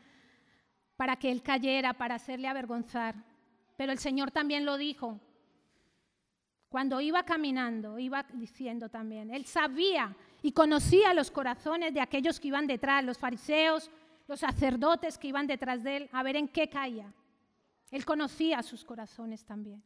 para 0.95 1.15
que 1.15 1.31
él 1.31 1.41
cayera, 1.41 1.93
para 1.93 2.13
hacerle 2.13 2.47
avergonzar. 2.47 3.15
Pero 3.75 3.91
el 3.91 3.97
Señor 3.97 4.29
también 4.29 4.65
lo 4.65 4.77
dijo. 4.77 5.19
Cuando 6.69 7.01
iba 7.01 7.23
caminando, 7.23 7.97
iba 7.97 8.23
diciendo 8.33 8.87
también, 8.89 9.33
Él 9.33 9.45
sabía 9.45 10.15
y 10.43 10.51
conocía 10.51 11.15
los 11.15 11.31
corazones 11.31 11.91
de 11.91 12.01
aquellos 12.01 12.39
que 12.39 12.49
iban 12.49 12.67
detrás, 12.67 13.03
los 13.03 13.17
fariseos, 13.17 13.89
los 14.27 14.39
sacerdotes 14.39 15.17
que 15.17 15.27
iban 15.27 15.47
detrás 15.47 15.83
de 15.83 15.97
Él, 15.97 16.09
a 16.11 16.23
ver 16.23 16.35
en 16.35 16.47
qué 16.47 16.69
caía. 16.69 17.13
Él 17.91 18.05
conocía 18.05 18.63
sus 18.63 18.83
corazones 18.83 19.45
también. 19.45 19.83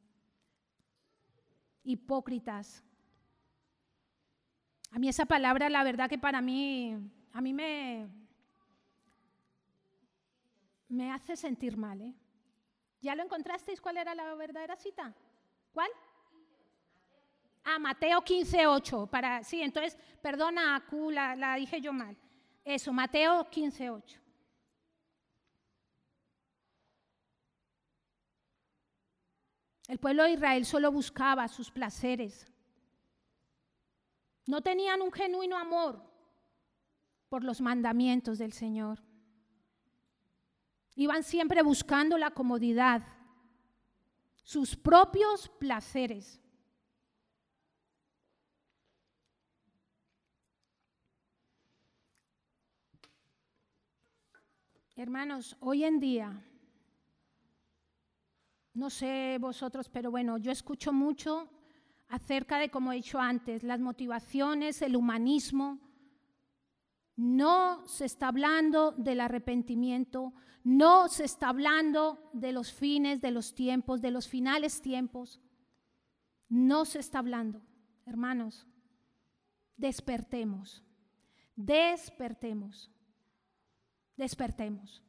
Hipócritas. 1.84 2.84
A 4.92 5.00
mí 5.00 5.10
esa 5.10 5.26
palabra, 5.26 5.70
la 5.70 5.84
verdad 5.84 6.10
que 6.10 6.18
para 6.18 6.42
mí, 6.42 6.96
a 7.34 7.42
mí 7.42 7.54
me, 7.54 8.08
me 10.88 11.12
hace 11.12 11.36
sentir 11.36 11.78
mal. 11.78 12.02
¿eh? 12.02 12.14
¿Ya 13.02 13.16
lo 13.16 13.24
encontrasteis 13.24 13.82
cuál 13.82 13.98
era 13.98 14.16
la 14.16 14.34
verdadera 14.36 14.76
cita? 14.76 15.14
¿Cuál? 15.74 15.90
Ah, 17.64 17.78
Mateo 17.78 18.22
15, 18.24 18.66
8. 18.66 19.08
Para, 19.08 19.44
sí, 19.44 19.62
entonces, 19.62 19.98
perdona, 20.22 20.84
Q, 20.90 21.12
la, 21.12 21.36
la 21.36 21.56
dije 21.56 21.82
yo 21.82 21.94
mal. 21.94 22.18
Eso, 22.64 22.92
Mateo 22.92 23.50
15, 23.50 23.90
8. 23.90 24.20
El 29.90 29.98
pueblo 29.98 30.24
de 30.24 30.34
Israel 30.34 30.66
solo 30.66 30.92
buscaba 30.92 31.48
sus 31.48 31.72
placeres. 31.72 32.46
No 34.46 34.62
tenían 34.62 35.02
un 35.02 35.12
genuino 35.12 35.58
amor 35.58 36.00
por 37.28 37.44
los 37.44 37.60
mandamientos 37.60 38.38
del 38.38 38.54
Señor. 38.54 39.00
Iban 40.94 41.24
siempre 41.24 41.64
buscando 41.64 42.20
la 42.20 42.30
comodidad, 42.30 43.02
sus 44.44 44.76
propios 44.76 45.50
placeres. 45.58 46.40
Hermanos, 54.96 55.58
hoy 55.62 55.84
en 55.84 56.00
día, 56.00 56.44
no 58.80 58.90
sé 58.90 59.38
vosotros, 59.42 59.90
pero 59.90 60.10
bueno, 60.10 60.38
yo 60.38 60.54
escucho 60.54 60.94
mucho 60.94 61.50
acerca 62.08 62.58
de, 62.58 62.72
como 62.72 62.94
he 62.94 62.96
dicho 62.96 63.20
antes, 63.20 63.62
las 63.62 63.82
motivaciones, 63.82 64.82
el 64.82 64.96
humanismo. 64.96 65.80
No 67.18 67.86
se 67.86 68.06
está 68.06 68.30
hablando 68.30 68.94
del 68.94 69.20
arrepentimiento, 69.20 70.34
no 70.64 71.10
se 71.10 71.26
está 71.26 71.50
hablando 71.50 72.30
de 72.32 72.54
los 72.54 72.72
fines 72.72 73.20
de 73.20 73.32
los 73.32 73.54
tiempos, 73.54 74.02
de 74.02 74.12
los 74.12 74.30
finales 74.30 74.82
tiempos. 74.82 75.42
No 76.48 76.86
se 76.86 77.00
está 77.00 77.20
hablando, 77.20 77.62
hermanos. 78.06 78.66
Despertemos, 79.76 80.86
despertemos, 81.54 82.90
despertemos. 84.16 85.04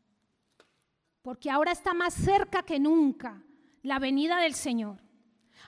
Porque 1.22 1.50
ahora 1.50 1.70
está 1.70 1.94
más 1.94 2.14
cerca 2.14 2.64
que 2.64 2.80
nunca 2.80 3.44
la 3.82 3.98
venida 3.98 4.38
del 4.38 4.54
Señor. 4.54 4.98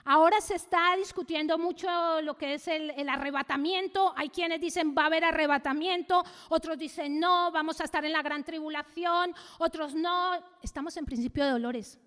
Ahora 0.05 0.41
se 0.41 0.55
está 0.55 0.95
discutiendo 0.97 1.57
mucho 1.57 1.87
lo 2.21 2.37
que 2.37 2.55
es 2.55 2.67
el, 2.67 3.07
arrebatamiento. 3.07 4.13
Hay 4.17 4.29
quienes 4.29 4.59
dicen 4.59 4.93
va 4.97 5.03
a 5.03 5.05
haber 5.05 5.23
arrebatamiento, 5.23 6.23
otros 6.49 6.77
dicen 6.77 7.19
no, 7.19 7.51
vamos 7.51 7.79
a 7.79 7.85
estar 7.85 8.03
en 8.03 8.11
la 8.11 8.21
gran 8.21 8.43
tribulación, 8.43 9.33
otros 9.59 9.95
no. 9.95 10.33
Estamos 10.61 10.97
en 10.97 11.05
principio 11.05 11.45
de 11.45 11.51
dolores. 11.51 11.99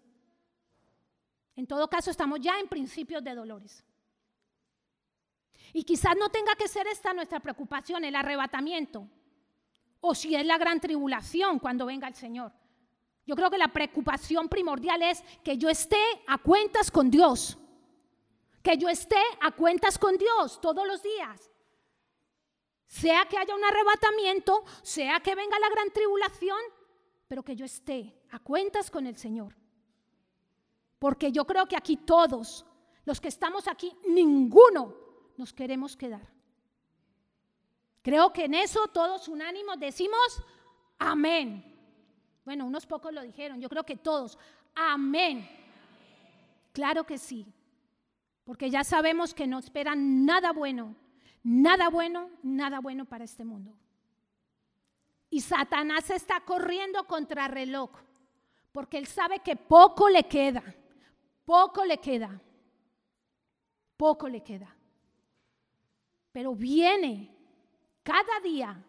En 1.55 1.66
todo 1.66 1.88
caso, 1.88 2.11
estamos 2.11 2.38
ya 2.40 2.61
en 2.61 2.69
principios 2.69 3.25
de 3.25 3.35
dolores. 3.35 3.83
Y 5.73 5.85
quizás 5.85 6.14
no 6.19 6.29
tenga 6.29 6.55
que 6.55 6.69
ser 6.69 6.87
esta 6.87 7.14
nuestra 7.14 7.40
preocupación, 7.40 8.05
el 8.05 8.14
arrebatamiento, 8.14 9.09
o 10.01 10.14
si 10.14 10.35
es 10.35 10.45
la 10.45 10.59
gran 10.59 10.81
tribulación 10.81 11.59
cuando 11.59 11.87
venga 11.87 12.09
el 12.09 12.14
Señor. 12.14 12.53
Yo 13.27 13.35
creo 13.35 13.51
que 13.51 13.59
la 13.59 13.73
preocupación 13.73 14.49
primordial 14.49 15.03
es 15.03 15.23
que 15.43 15.59
yo 15.59 15.69
esté 15.69 16.01
a 16.27 16.39
cuentas 16.39 16.91
con 16.91 17.11
Dios 17.11 17.59
que 18.67 18.77
yo 18.77 18.89
esté 18.89 19.23
a 19.43 19.53
cuentas 19.53 19.97
con 19.97 20.19
Dios 20.19 20.61
todos 20.61 20.85
los 20.89 21.01
días. 21.01 21.53
Sea 22.89 23.25
que 23.27 23.39
haya 23.39 23.55
un 23.55 23.62
arrebatamiento, 23.62 24.65
sea 24.83 25.21
que 25.21 25.37
venga 25.37 25.57
la 25.61 25.69
gran 25.69 25.93
tribulación, 25.93 26.59
pero 27.29 27.45
que 27.45 27.55
yo 27.55 27.65
esté 27.65 28.21
a 28.33 28.41
cuentas 28.41 28.91
con 28.91 29.07
el 29.07 29.17
Señor. 29.17 29.55
Porque 30.99 31.31
yo 31.31 31.47
creo 31.47 31.67
que 31.67 31.77
aquí 31.77 31.97
todos, 31.97 32.67
los 33.05 33.21
que 33.21 33.29
estamos 33.29 33.69
aquí, 33.69 33.97
ninguno 34.09 34.97
nos 35.37 35.53
queremos 35.53 35.97
quedar. 35.97 36.29
Creo 38.03 38.33
que 38.33 38.47
en 38.47 38.55
eso 38.55 38.89
todos 38.89 39.29
unánimos 39.29 39.79
decimos 39.79 40.43
amén. 40.99 41.76
Bueno, 42.46 42.64
unos 42.64 42.87
pocos 42.87 43.12
lo 43.12 43.22
dijeron, 43.22 43.61
yo 43.61 43.68
creo 43.68 43.85
que 43.85 43.96
todos. 43.96 44.38
Amén. 44.76 45.50
Claro 46.72 47.04
que 47.04 47.18
sí. 47.18 47.44
Porque 48.44 48.70
ya 48.70 48.85
sabemos 48.85 49.35
que 49.35 49.48
no 49.48 49.59
esperan 49.59 50.24
nada 50.24 50.52
bueno, 50.52 50.94
nada 51.42 51.88
bueno, 51.88 52.30
nada 52.44 52.78
bueno 52.78 53.04
para 53.04 53.24
este 53.24 53.44
mundo. 53.44 53.76
Y 55.28 55.40
Satanás 55.40 56.09
está 56.11 56.40
corriendo 56.42 57.04
contra 57.09 57.48
reloj, 57.48 57.90
porque 58.70 58.98
él 58.98 59.09
sabe 59.09 59.40
que 59.40 59.56
poco 59.56 60.09
le 60.09 60.22
queda, 60.22 60.62
poco 61.44 61.85
le 61.85 61.98
queda, 61.98 62.40
poco 63.96 64.28
le 64.28 64.44
queda. 64.44 64.72
Pero 66.30 66.54
viene 66.54 67.37
cada 68.04 68.38
día. 68.40 68.86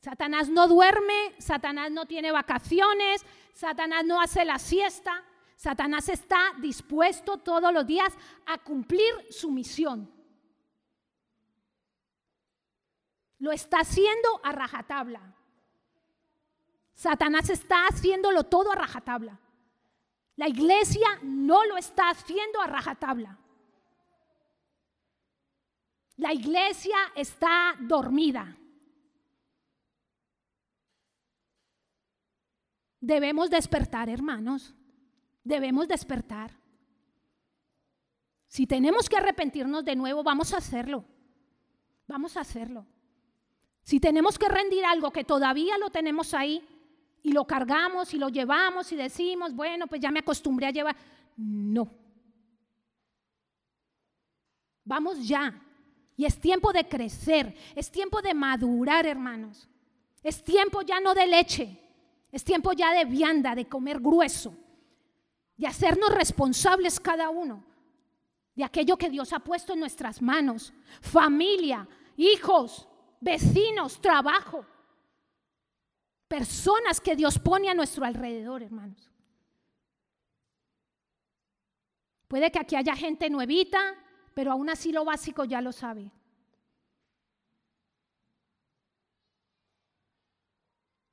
Satanás 0.00 0.48
no 0.48 0.66
duerme, 0.66 1.34
Satanás 1.38 1.90
no 1.90 2.06
tiene 2.06 2.32
vacaciones, 2.32 3.24
Satanás 3.52 4.04
no 4.06 4.20
hace 4.20 4.46
la 4.46 4.58
siesta, 4.58 5.22
Satanás 5.56 6.08
está 6.08 6.54
dispuesto 6.58 7.36
todos 7.36 7.70
los 7.72 7.86
días 7.86 8.14
a 8.46 8.56
cumplir 8.56 9.12
su 9.30 9.50
misión. 9.50 10.10
Lo 13.38 13.52
está 13.52 13.80
haciendo 13.80 14.40
a 14.42 14.52
rajatabla. 14.52 15.34
Satanás 16.94 17.50
está 17.50 17.86
haciéndolo 17.86 18.44
todo 18.44 18.72
a 18.72 18.76
rajatabla. 18.76 19.38
La 20.36 20.48
iglesia 20.48 21.08
no 21.22 21.66
lo 21.66 21.76
está 21.76 22.08
haciendo 22.08 22.60
a 22.62 22.66
rajatabla. 22.66 23.38
La 26.16 26.32
iglesia 26.32 26.96
está 27.14 27.76
dormida. 27.80 28.56
Debemos 33.00 33.50
despertar, 33.50 34.08
hermanos. 34.08 34.74
Debemos 35.42 35.88
despertar. 35.88 36.52
Si 38.46 38.66
tenemos 38.66 39.08
que 39.08 39.16
arrepentirnos 39.16 39.84
de 39.84 39.96
nuevo, 39.96 40.22
vamos 40.22 40.52
a 40.52 40.58
hacerlo. 40.58 41.04
Vamos 42.06 42.36
a 42.36 42.40
hacerlo. 42.40 42.84
Si 43.82 44.00
tenemos 44.00 44.38
que 44.38 44.48
rendir 44.48 44.84
algo 44.84 45.10
que 45.10 45.24
todavía 45.24 45.78
lo 45.78 45.90
tenemos 45.90 46.34
ahí 46.34 46.62
y 47.22 47.32
lo 47.32 47.46
cargamos 47.46 48.12
y 48.12 48.18
lo 48.18 48.28
llevamos 48.28 48.90
y 48.92 48.96
decimos, 48.96 49.54
bueno, 49.54 49.86
pues 49.86 50.00
ya 50.00 50.10
me 50.10 50.20
acostumbré 50.20 50.66
a 50.66 50.70
llevar. 50.70 50.96
No. 51.36 51.88
Vamos 54.84 55.26
ya. 55.26 55.62
Y 56.16 56.24
es 56.26 56.38
tiempo 56.38 56.72
de 56.72 56.86
crecer, 56.86 57.56
es 57.74 57.90
tiempo 57.90 58.20
de 58.20 58.34
madurar, 58.34 59.06
hermanos. 59.06 59.68
Es 60.22 60.44
tiempo 60.44 60.82
ya 60.82 61.00
no 61.00 61.14
de 61.14 61.26
leche, 61.26 61.80
es 62.32 62.44
tiempo 62.44 62.72
ya 62.72 62.92
de 62.92 63.04
vianda, 63.04 63.54
de 63.54 63.68
comer 63.68 64.00
grueso 64.00 64.54
de 65.60 65.66
hacernos 65.66 66.10
responsables 66.14 66.98
cada 66.98 67.28
uno 67.28 67.62
de 68.54 68.64
aquello 68.64 68.96
que 68.96 69.10
Dios 69.10 69.34
ha 69.34 69.40
puesto 69.40 69.74
en 69.74 69.80
nuestras 69.80 70.22
manos. 70.22 70.72
Familia, 71.02 71.86
hijos, 72.16 72.88
vecinos, 73.20 74.00
trabajo. 74.00 74.64
Personas 76.26 76.98
que 76.98 77.14
Dios 77.14 77.38
pone 77.38 77.68
a 77.68 77.74
nuestro 77.74 78.06
alrededor, 78.06 78.62
hermanos. 78.62 79.10
Puede 82.26 82.50
que 82.50 82.58
aquí 82.58 82.74
haya 82.74 82.96
gente 82.96 83.28
nuevita, 83.28 83.94
pero 84.32 84.52
aún 84.52 84.70
así 84.70 84.92
lo 84.92 85.04
básico 85.04 85.44
ya 85.44 85.60
lo 85.60 85.72
sabe. 85.72 86.10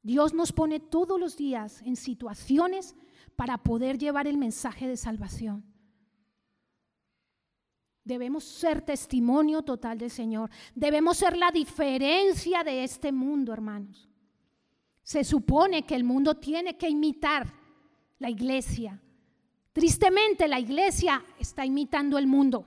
Dios 0.08 0.34
nos 0.34 0.54
pone 0.54 0.80
todos 0.80 1.20
los 1.20 1.36
días 1.36 1.82
en 1.82 1.98
situaciones 1.98 2.96
para 3.36 3.58
poder 3.58 3.98
llevar 3.98 4.26
el 4.26 4.38
mensaje 4.38 4.88
de 4.88 4.96
salvación. 4.96 5.66
Debemos 8.06 8.46
ser 8.46 8.82
testimonio 8.82 9.64
total 9.64 9.98
del 9.98 10.10
Señor. 10.10 10.50
Debemos 10.74 11.18
ser 11.18 11.36
la 11.36 11.52
diferencia 11.52 12.64
de 12.64 12.86
este 12.86 13.12
mundo, 13.12 13.52
hermanos. 13.52 14.08
Se 15.04 15.26
supone 15.26 15.86
que 15.86 15.96
el 15.96 16.06
mundo 16.06 16.36
tiene 16.36 16.78
que 16.78 16.88
imitar 16.88 17.54
la 18.20 18.30
iglesia. 18.30 19.02
Tristemente 19.74 20.48
la 20.48 20.62
iglesia 20.62 21.22
está 21.38 21.66
imitando 21.66 22.18
el 22.18 22.28
mundo. 22.28 22.66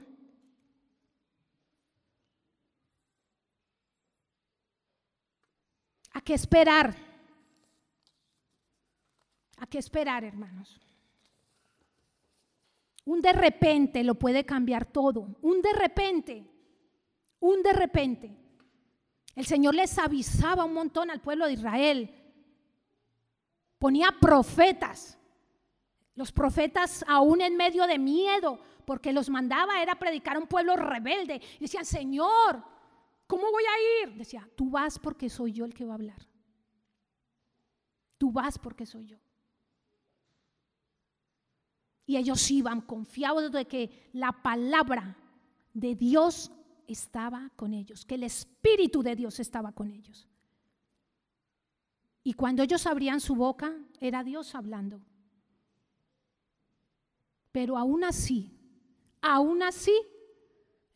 ¿A 6.13 6.21
qué 6.21 6.35
esperar? 6.35 7.10
¿A 9.61 9.67
qué 9.67 9.79
esperar, 9.79 10.25
hermanos? 10.25 10.81
Un 13.05 13.21
de 13.21 13.33
repente 13.33 14.03
lo 14.03 14.15
puede 14.15 14.45
cambiar 14.45 14.87
todo. 14.87 15.37
Un 15.43 15.61
de 15.61 15.73
repente. 15.73 16.47
Un 17.41 17.63
de 17.63 17.73
repente. 17.73 18.37
El 19.35 19.47
Señor 19.47 19.75
les 19.75 19.99
avisaba 19.99 20.65
un 20.65 20.75
montón 20.75 21.11
al 21.11 21.21
pueblo 21.21 21.47
de 21.47 21.53
Israel. 21.53 22.11
Ponía 23.79 24.15
profetas. 24.19 25.19
Los 26.15 26.33
profetas 26.33 27.05
aún 27.07 27.41
en 27.41 27.57
medio 27.57 27.87
de 27.87 27.99
miedo, 27.99 28.59
porque 28.85 29.13
los 29.13 29.29
mandaba 29.29 29.83
era 29.83 29.95
predicar 29.99 30.37
a 30.37 30.41
un 30.41 30.47
pueblo 30.47 30.75
rebelde. 30.77 31.41
Y 31.59 31.61
decían, 31.61 31.85
Señor, 31.85 32.65
¿cómo 33.27 33.51
voy 33.51 33.65
a 33.65 34.07
ir? 34.07 34.15
Decía, 34.17 34.49
tú 34.57 34.71
vas 34.71 34.99
porque 34.99 35.29
soy 35.29 35.53
yo 35.53 35.65
el 35.67 35.75
que 35.75 35.85
va 35.85 35.93
a 35.93 35.97
hablar. 35.97 36.27
Tú 38.17 38.33
vas 38.33 38.59
porque 38.59 38.87
soy 38.87 39.07
yo. 39.07 39.19
Y 42.11 42.17
ellos 42.17 42.51
iban 42.51 42.81
confiados 42.81 43.53
de 43.53 43.69
que 43.69 44.11
la 44.15 44.33
palabra 44.33 45.17
de 45.73 45.95
Dios 45.95 46.51
estaba 46.89 47.53
con 47.55 47.73
ellos, 47.73 48.05
que 48.05 48.17
el 48.17 48.25
Espíritu 48.25 49.01
de 49.01 49.15
Dios 49.15 49.39
estaba 49.39 49.71
con 49.71 49.93
ellos. 49.93 50.27
Y 52.25 52.33
cuando 52.33 52.65
ellos 52.65 52.85
abrían 52.89 53.21
su 53.21 53.37
boca, 53.37 53.73
era 54.01 54.25
Dios 54.25 54.57
hablando. 54.57 55.01
Pero 57.53 57.79
aún 57.79 58.03
así, 58.03 58.59
aún 59.23 59.63
así, 59.63 59.95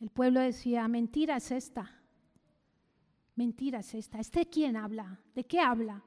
el 0.01 0.09
pueblo 0.09 0.41
decía, 0.41 0.85
mentira 0.89 1.37
es 1.37 1.49
esta, 1.49 2.03
mentira 3.35 3.79
es 3.79 3.93
esta. 3.93 4.19
¿Este 4.19 4.49
quién 4.49 4.75
habla? 4.75 5.21
¿De 5.33 5.45
qué 5.45 5.61
habla? 5.61 6.03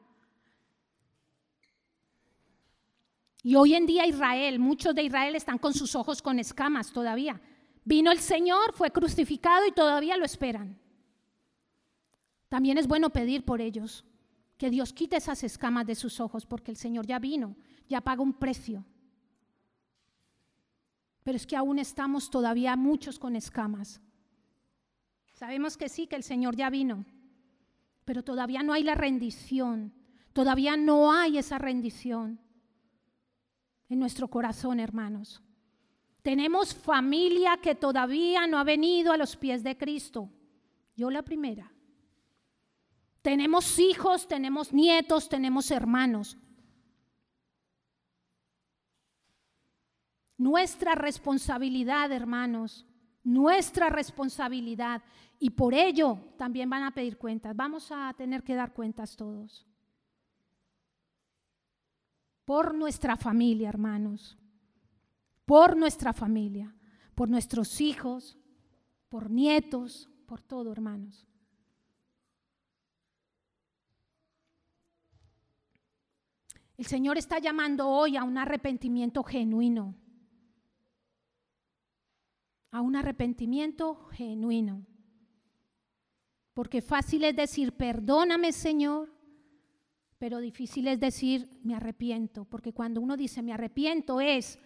Y 3.42 3.54
hoy 3.54 3.74
en 3.74 3.86
día 3.86 4.06
Israel, 4.06 4.58
muchos 4.58 4.94
de 4.94 5.02
Israel 5.04 5.36
están 5.36 5.58
con 5.58 5.72
sus 5.72 5.94
ojos 5.94 6.22
con 6.22 6.38
escamas 6.38 6.92
todavía. 6.92 7.40
Vino 7.84 8.10
el 8.10 8.18
Señor, 8.18 8.72
fue 8.74 8.90
crucificado 8.90 9.66
y 9.66 9.72
todavía 9.72 10.16
lo 10.16 10.24
esperan. 10.24 10.78
También 12.48 12.78
es 12.78 12.88
bueno 12.88 13.10
pedir 13.10 13.44
por 13.44 13.60
ellos 13.60 14.04
que 14.56 14.70
Dios 14.70 14.92
quite 14.92 15.16
esas 15.16 15.44
escamas 15.44 15.86
de 15.86 15.94
sus 15.94 16.18
ojos 16.18 16.44
porque 16.44 16.72
el 16.72 16.76
Señor 16.76 17.06
ya 17.06 17.18
vino, 17.18 17.56
ya 17.88 18.00
paga 18.00 18.22
un 18.22 18.32
precio. 18.32 18.84
Pero 21.22 21.36
es 21.36 21.46
que 21.46 21.56
aún 21.56 21.78
estamos 21.78 22.30
todavía 22.30 22.74
muchos 22.74 23.18
con 23.18 23.36
escamas. 23.36 24.00
Sabemos 25.32 25.76
que 25.76 25.88
sí, 25.88 26.08
que 26.08 26.16
el 26.16 26.24
Señor 26.24 26.56
ya 26.56 26.70
vino, 26.70 27.04
pero 28.04 28.24
todavía 28.24 28.64
no 28.64 28.72
hay 28.72 28.82
la 28.82 28.96
rendición, 28.96 29.94
todavía 30.32 30.76
no 30.76 31.12
hay 31.12 31.38
esa 31.38 31.58
rendición 31.58 32.40
en 33.88 33.98
nuestro 33.98 34.28
corazón, 34.28 34.80
hermanos. 34.80 35.42
Tenemos 36.22 36.74
familia 36.74 37.58
que 37.62 37.74
todavía 37.74 38.46
no 38.46 38.58
ha 38.58 38.64
venido 38.64 39.12
a 39.12 39.16
los 39.16 39.36
pies 39.36 39.62
de 39.62 39.76
Cristo. 39.76 40.28
Yo 40.96 41.10
la 41.10 41.22
primera. 41.22 41.72
Tenemos 43.22 43.78
hijos, 43.78 44.28
tenemos 44.28 44.72
nietos, 44.72 45.28
tenemos 45.28 45.70
hermanos. 45.70 46.36
Nuestra 50.36 50.94
responsabilidad, 50.94 52.12
hermanos, 52.12 52.86
nuestra 53.24 53.88
responsabilidad. 53.88 55.02
Y 55.40 55.50
por 55.50 55.72
ello 55.72 56.18
también 56.36 56.68
van 56.68 56.82
a 56.82 56.92
pedir 56.92 57.16
cuentas. 57.16 57.56
Vamos 57.56 57.90
a 57.90 58.12
tener 58.16 58.42
que 58.42 58.54
dar 58.54 58.72
cuentas 58.72 59.16
todos 59.16 59.68
por 62.48 62.74
nuestra 62.74 63.18
familia, 63.18 63.68
hermanos, 63.68 64.38
por 65.44 65.76
nuestra 65.76 66.14
familia, 66.14 66.74
por 67.14 67.28
nuestros 67.28 67.78
hijos, 67.78 68.38
por 69.10 69.28
nietos, 69.28 70.08
por 70.24 70.40
todo, 70.40 70.72
hermanos. 70.72 71.26
El 76.78 76.86
Señor 76.86 77.18
está 77.18 77.38
llamando 77.38 77.86
hoy 77.86 78.16
a 78.16 78.24
un 78.24 78.38
arrepentimiento 78.38 79.22
genuino. 79.22 79.94
A 82.70 82.80
un 82.80 82.96
arrepentimiento 82.96 84.06
genuino. 84.12 84.86
Porque 86.54 86.80
fácil 86.80 87.24
es 87.24 87.36
decir, 87.36 87.76
perdóname 87.76 88.54
Señor, 88.54 89.17
Pero 90.18 90.38
difícil 90.38 90.88
es 90.88 90.98
decir, 90.98 91.48
me 91.62 91.74
arrepiento, 91.74 92.44
porque 92.44 92.72
cuando 92.72 93.00
uno 93.00 93.16
dice 93.16 93.42
me 93.42 93.52
arrepiento 93.52 94.20
es, 94.20 94.58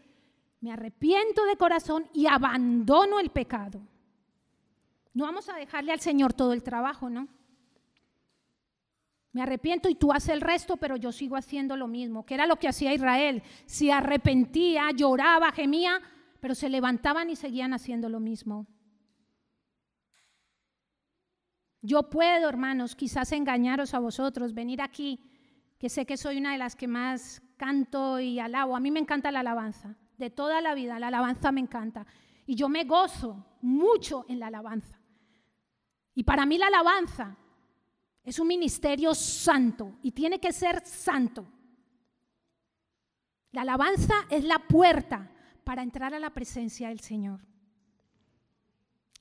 me 0.61 0.73
arrepiento 0.73 1.45
de 1.45 1.57
corazón 1.57 2.09
y 2.15 2.27
abandono 2.27 3.21
el 3.21 3.31
pecado. 3.31 3.81
No 5.13 5.25
vamos 5.25 5.49
a 5.49 5.57
dejarle 5.57 5.93
al 5.93 6.01
Señor 6.01 6.33
todo 6.33 6.53
el 6.53 6.63
trabajo, 6.63 7.11
¿no? 7.11 7.29
Me 9.33 9.43
arrepiento 9.43 9.89
y 9.89 9.95
tú 9.95 10.13
haces 10.13 10.31
el 10.31 10.41
resto, 10.41 10.77
pero 10.77 10.97
yo 10.97 11.11
sigo 11.11 11.37
haciendo 11.37 11.77
lo 11.77 11.89
mismo, 11.89 12.25
que 12.25 12.35
era 12.35 12.47
lo 12.47 12.57
que 12.57 12.69
hacía 12.69 12.95
Israel. 12.95 13.43
Se 13.67 13.91
arrepentía, 13.91 14.91
lloraba, 14.95 15.53
gemía, 15.53 16.01
pero 16.41 16.55
se 16.55 16.69
levantaban 16.69 17.31
y 17.31 17.37
seguían 17.37 17.73
haciendo 17.73 18.09
lo 18.09 18.21
mismo. 18.21 18.67
Yo 21.81 22.11
puedo, 22.11 22.49
hermanos, 22.49 22.95
quizás 22.95 23.33
engañaros 23.33 23.95
a 23.95 23.99
vosotros, 23.99 24.55
venir 24.55 24.81
aquí, 24.83 25.19
que 25.83 25.89
sé 25.89 26.07
que 26.07 26.17
soy 26.17 26.39
una 26.39 26.53
de 26.53 26.59
las 26.59 26.77
que 26.77 26.87
más 26.87 27.43
canto 27.57 28.21
y 28.21 28.39
alabo. 28.39 28.77
A 28.77 28.79
mí 28.79 28.93
me 28.93 29.01
encanta 29.01 29.33
la 29.33 29.41
alabanza, 29.41 29.97
de 30.17 30.31
toda 30.31 30.61
la 30.61 30.77
vida, 30.77 31.01
la 31.01 31.09
alabanza 31.09 31.51
me 31.51 31.61
encanta. 31.61 32.07
Y 32.47 32.55
yo 32.55 32.69
me 32.69 32.85
gozo 32.85 33.45
mucho 33.63 34.25
en 34.29 34.39
la 34.39 34.47
alabanza. 34.47 35.01
Y 36.15 36.23
para 36.23 36.47
mí 36.47 36.57
la 36.57 36.69
alabanza 36.69 37.37
es 38.23 38.39
un 38.39 38.47
ministerio 38.47 39.13
santo 39.13 39.99
y 40.05 40.13
tiene 40.13 40.39
que 40.39 40.53
ser 40.53 40.87
santo. 40.87 41.49
La 43.51 43.63
alabanza 43.63 44.15
es 44.31 44.45
la 44.45 44.61
puerta 44.61 45.33
para 45.65 45.83
entrar 45.83 46.15
a 46.15 46.21
la 46.21 46.31
presencia 46.31 46.91
del 46.91 47.01
Señor. 47.01 47.41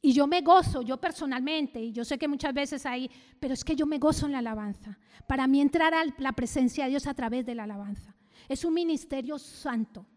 Y 0.01 0.13
yo 0.13 0.25
me 0.25 0.41
gozo, 0.41 0.81
yo 0.81 0.99
personalmente, 0.99 1.79
y 1.79 1.91
yo 1.91 2.03
sé 2.03 2.17
que 2.17 2.27
muchas 2.27 2.53
veces 2.53 2.85
hay, 2.87 3.09
pero 3.39 3.53
es 3.53 3.63
que 3.63 3.75
yo 3.75 3.85
me 3.85 3.99
gozo 3.99 4.25
en 4.25 4.31
la 4.31 4.39
alabanza. 4.39 4.97
Para 5.27 5.45
mí 5.45 5.61
entrar 5.61 5.93
a 5.93 6.03
la 6.17 6.31
presencia 6.31 6.85
de 6.85 6.89
Dios 6.91 7.05
a 7.05 7.13
través 7.13 7.45
de 7.45 7.53
la 7.53 7.63
alabanza. 7.63 8.15
Es 8.49 8.65
un 8.65 8.73
ministerio 8.73 9.37
santo. 9.37 10.07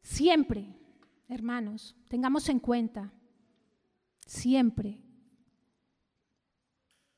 Siempre, 0.00 0.66
hermanos, 1.28 1.94
tengamos 2.08 2.48
en 2.48 2.58
cuenta, 2.58 3.12
siempre, 4.24 4.98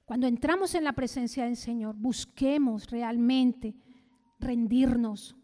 cuando 0.08 0.26
entramos 0.26 0.74
en 0.74 0.82
la 0.82 0.94
presencia 0.94 1.44
del 1.44 1.56
Señor, 1.56 1.94
busquemos 1.94 2.90
realmente 2.90 3.76
rendirnos, 4.40 5.36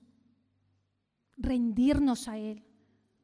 rendirnos 1.36 2.26
a 2.26 2.38
Él. 2.38 2.64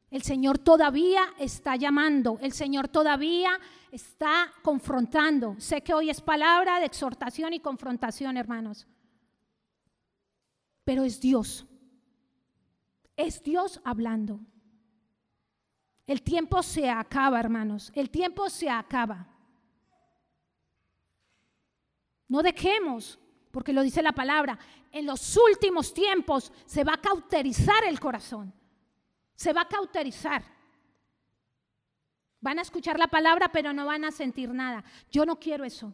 El 0.09 0.21
Señor 0.21 0.59
todavía 0.59 1.23
está 1.37 1.75
llamando, 1.75 2.37
el 2.41 2.53
Señor 2.53 2.87
todavía 2.87 3.59
está 3.91 4.53
confrontando. 4.61 5.55
Sé 5.57 5.81
que 5.81 5.93
hoy 5.93 6.09
es 6.09 6.21
palabra 6.21 6.79
de 6.79 6.85
exhortación 6.85 7.51
y 7.51 7.59
confrontación, 7.59 8.37
hermanos, 8.37 8.87
pero 10.85 11.03
es 11.03 11.19
Dios 11.19 11.65
es 13.21 13.41
Dios 13.43 13.79
hablando. 13.83 14.39
El 16.05 16.21
tiempo 16.21 16.61
se 16.63 16.89
acaba, 16.89 17.39
hermanos. 17.39 17.91
El 17.95 18.09
tiempo 18.09 18.49
se 18.49 18.69
acaba. 18.69 19.27
No 22.31 22.41
dejemos, 22.41 23.19
porque 23.51 23.73
lo 23.73 23.81
dice 23.81 24.01
la 24.01 24.13
palabra, 24.13 24.57
en 24.89 25.05
los 25.05 25.35
últimos 25.35 25.93
tiempos 25.93 26.53
se 26.65 26.85
va 26.85 26.93
a 26.93 27.01
cauterizar 27.01 27.83
el 27.83 27.99
corazón. 27.99 28.53
Se 29.35 29.51
va 29.51 29.63
a 29.63 29.67
cauterizar. 29.67 30.41
Van 32.39 32.57
a 32.57 32.61
escuchar 32.61 32.97
la 32.97 33.07
palabra, 33.07 33.49
pero 33.51 33.73
no 33.73 33.85
van 33.85 34.05
a 34.05 34.11
sentir 34.11 34.49
nada. 34.53 34.81
Yo 35.11 35.25
no 35.25 35.41
quiero 35.41 35.65
eso. 35.65 35.93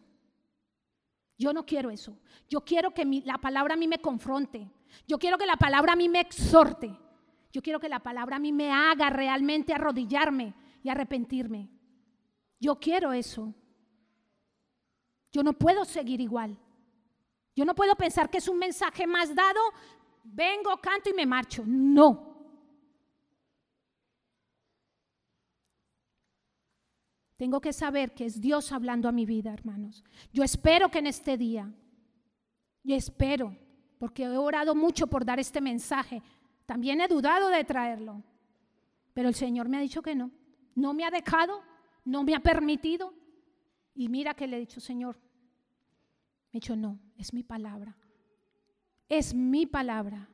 Yo 1.39 1.53
no 1.53 1.65
quiero 1.65 1.89
eso. 1.89 2.15
Yo 2.47 2.61
quiero 2.61 2.93
que 2.93 3.03
la 3.25 3.39
palabra 3.39 3.73
a 3.73 3.77
mí 3.77 3.87
me 3.87 3.97
confronte. 3.97 4.69
Yo 5.07 5.17
quiero 5.17 5.39
que 5.39 5.47
la 5.47 5.57
palabra 5.57 5.93
a 5.93 5.95
mí 5.95 6.07
me 6.07 6.19
exhorte. 6.19 6.95
Yo 7.51 7.63
quiero 7.63 7.79
que 7.79 7.89
la 7.89 8.03
palabra 8.03 8.35
a 8.35 8.39
mí 8.39 8.51
me 8.51 8.71
haga 8.71 9.09
realmente 9.09 9.73
arrodillarme 9.73 10.53
y 10.83 10.89
arrepentirme. 10.89 11.67
Yo 12.59 12.75
quiero 12.79 13.11
eso. 13.11 13.55
Yo 15.37 15.43
no 15.43 15.53
puedo 15.53 15.85
seguir 15.85 16.19
igual. 16.19 16.57
Yo 17.55 17.63
no 17.63 17.75
puedo 17.75 17.95
pensar 17.95 18.27
que 18.27 18.39
es 18.39 18.47
un 18.47 18.57
mensaje 18.57 19.05
más 19.05 19.35
dado, 19.35 19.59
vengo, 20.23 20.75
canto 20.77 21.11
y 21.11 21.13
me 21.13 21.27
marcho. 21.27 21.63
No. 21.63 22.49
Tengo 27.35 27.61
que 27.61 27.71
saber 27.71 28.15
que 28.15 28.25
es 28.25 28.41
Dios 28.41 28.71
hablando 28.71 29.07
a 29.07 29.11
mi 29.11 29.27
vida, 29.27 29.53
hermanos. 29.53 30.03
Yo 30.33 30.43
espero 30.43 30.89
que 30.89 30.97
en 30.97 31.05
este 31.05 31.37
día, 31.37 31.71
y 32.81 32.93
espero, 32.93 33.55
porque 33.99 34.23
he 34.23 34.37
orado 34.37 34.73
mucho 34.73 35.05
por 35.05 35.23
dar 35.23 35.39
este 35.39 35.61
mensaje, 35.61 36.23
también 36.65 36.99
he 36.99 37.07
dudado 37.07 37.49
de 37.49 37.63
traerlo, 37.63 38.23
pero 39.13 39.29
el 39.29 39.35
Señor 39.35 39.69
me 39.69 39.77
ha 39.77 39.81
dicho 39.81 40.01
que 40.01 40.15
no. 40.15 40.31
No 40.73 40.95
me 40.95 41.05
ha 41.05 41.11
dejado, 41.11 41.61
no 42.05 42.23
me 42.23 42.33
ha 42.33 42.39
permitido. 42.39 43.13
Y 43.93 44.09
mira 44.09 44.33
que 44.33 44.47
le 44.47 44.57
he 44.57 44.59
dicho, 44.59 44.79
Señor, 44.79 45.26
ha 46.57 46.61
dicho, 46.61 46.75
no, 46.75 46.99
es 47.17 47.33
mi 47.33 47.43
palabra. 47.43 47.95
Es 49.07 49.33
mi 49.33 49.65
palabra. 49.65 50.27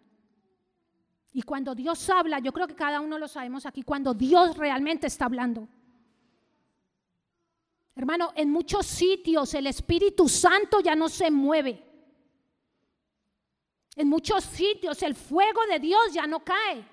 Y 1.34 1.42
cuando 1.42 1.76
Dios 1.76 2.10
habla, 2.10 2.40
yo 2.40 2.52
creo 2.52 2.68
que 2.68 2.76
cada 2.76 3.02
uno 3.02 3.18
lo 3.18 3.28
sabemos 3.28 3.66
aquí, 3.66 3.84
cuando 3.84 4.14
Dios 4.14 4.58
realmente 4.58 5.08
está 5.08 5.26
hablando. 5.26 5.68
Hermano, 7.96 8.32
en 8.36 8.50
muchos 8.50 8.86
sitios 8.86 9.54
el 9.54 9.68
Espíritu 9.68 10.28
Santo 10.28 10.80
ya 10.80 10.96
no 10.96 11.10
se 11.10 11.30
mueve. 11.30 11.84
En 13.96 14.08
muchos 14.08 14.44
sitios 14.44 15.02
el 15.04 15.16
fuego 15.16 15.62
de 15.70 15.80
Dios 15.80 16.14
ya 16.14 16.26
no 16.26 16.44
cae. 16.44 16.84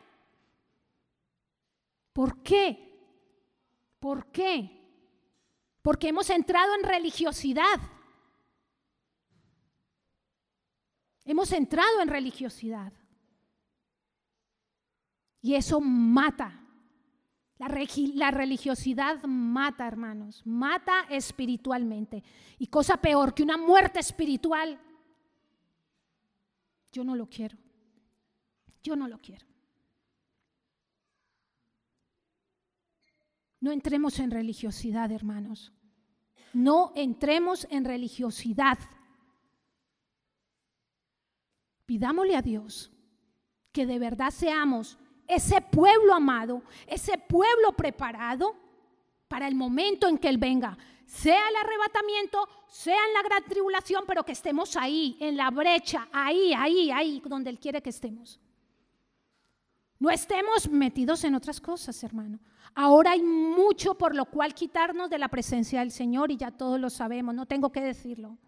¿Por 2.12 2.42
qué? 2.42 2.90
¿Por 3.98 4.26
qué? 4.26 4.78
Porque 5.82 6.08
hemos 6.08 6.28
entrado 6.28 6.74
en 6.74 6.82
religiosidad. 6.82 7.80
Hemos 11.30 11.52
entrado 11.52 12.00
en 12.00 12.08
religiosidad. 12.08 12.92
Y 15.40 15.54
eso 15.54 15.80
mata. 15.80 16.60
La, 17.56 17.68
la, 17.68 18.30
religiosidad 18.32 19.22
mata, 19.22 19.86
hermanos. 19.86 20.42
Mata 20.44 21.02
espiritualmente. 21.08 22.24
Y 22.58 22.66
cosa 22.66 22.96
peor 22.96 23.32
que 23.32 23.44
una 23.44 23.56
muerte 23.56 24.00
espiritual 24.00 24.76
yo 26.90 27.04
no 27.04 27.14
lo 27.14 27.28
quiero. 27.28 27.56
Yo 28.82 28.96
no 28.96 29.06
lo 29.06 29.20
quiero. 29.20 29.46
No 33.60 33.70
entremos 33.70 34.18
en 34.18 34.32
religiosidad, 34.32 35.12
hermanos. 35.12 35.72
No 36.52 36.90
entremos 36.96 37.68
en 37.70 37.84
religiosidad. 37.84 38.80
Pidámosle 41.90 42.36
a 42.36 42.40
Dios 42.40 42.88
que 43.72 43.84
de 43.84 43.98
verdad 43.98 44.30
seamos 44.30 44.96
ese 45.26 45.60
pueblo 45.60 46.14
amado, 46.14 46.62
ese 46.86 47.18
pueblo 47.18 47.72
preparado 47.72 48.54
para 49.26 49.48
el 49.48 49.56
momento 49.56 50.06
en 50.06 50.16
que 50.16 50.28
Él 50.28 50.38
venga 50.38 50.78
sea 51.04 51.48
el 51.48 51.56
arrebatamiento, 51.56 52.48
sea 52.68 52.94
en 52.94 53.14
la 53.14 53.22
gran 53.24 53.42
tribulación, 53.42 54.04
pero 54.06 54.24
que 54.24 54.30
estemos 54.30 54.76
ahí, 54.76 55.16
en 55.18 55.36
la 55.36 55.50
brecha, 55.50 56.06
ahí, 56.12 56.54
ahí, 56.56 56.92
ahí, 56.92 57.20
donde 57.26 57.50
Él 57.50 57.58
quiere 57.58 57.82
que 57.82 57.90
estemos. 57.90 58.38
No 59.98 60.10
estemos 60.10 60.70
metidos 60.70 61.24
en 61.24 61.34
otras 61.34 61.60
cosas, 61.60 62.00
hermano. 62.04 62.38
Ahora 62.72 63.10
hay 63.10 63.22
mucho 63.22 63.98
por 63.98 64.14
lo 64.14 64.26
cual 64.26 64.54
quitarnos 64.54 65.10
de 65.10 65.18
la 65.18 65.26
presencia 65.26 65.80
del 65.80 65.90
Señor 65.90 66.30
y 66.30 66.36
ya 66.36 66.52
todos 66.52 66.78
lo 66.78 66.88
sabemos, 66.88 67.34
no 67.34 67.46
tengo 67.46 67.72
que 67.72 67.80
decirlo. 67.80 68.38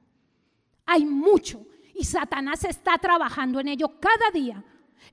Hay 0.87 1.05
mucho 1.05 1.67
y 2.03 2.05
Satanás 2.05 2.65
está 2.65 2.99
trabajando 2.99 3.61
en 3.61 3.69
ello 3.69 4.01
cada 4.01 4.33
día, 4.33 4.65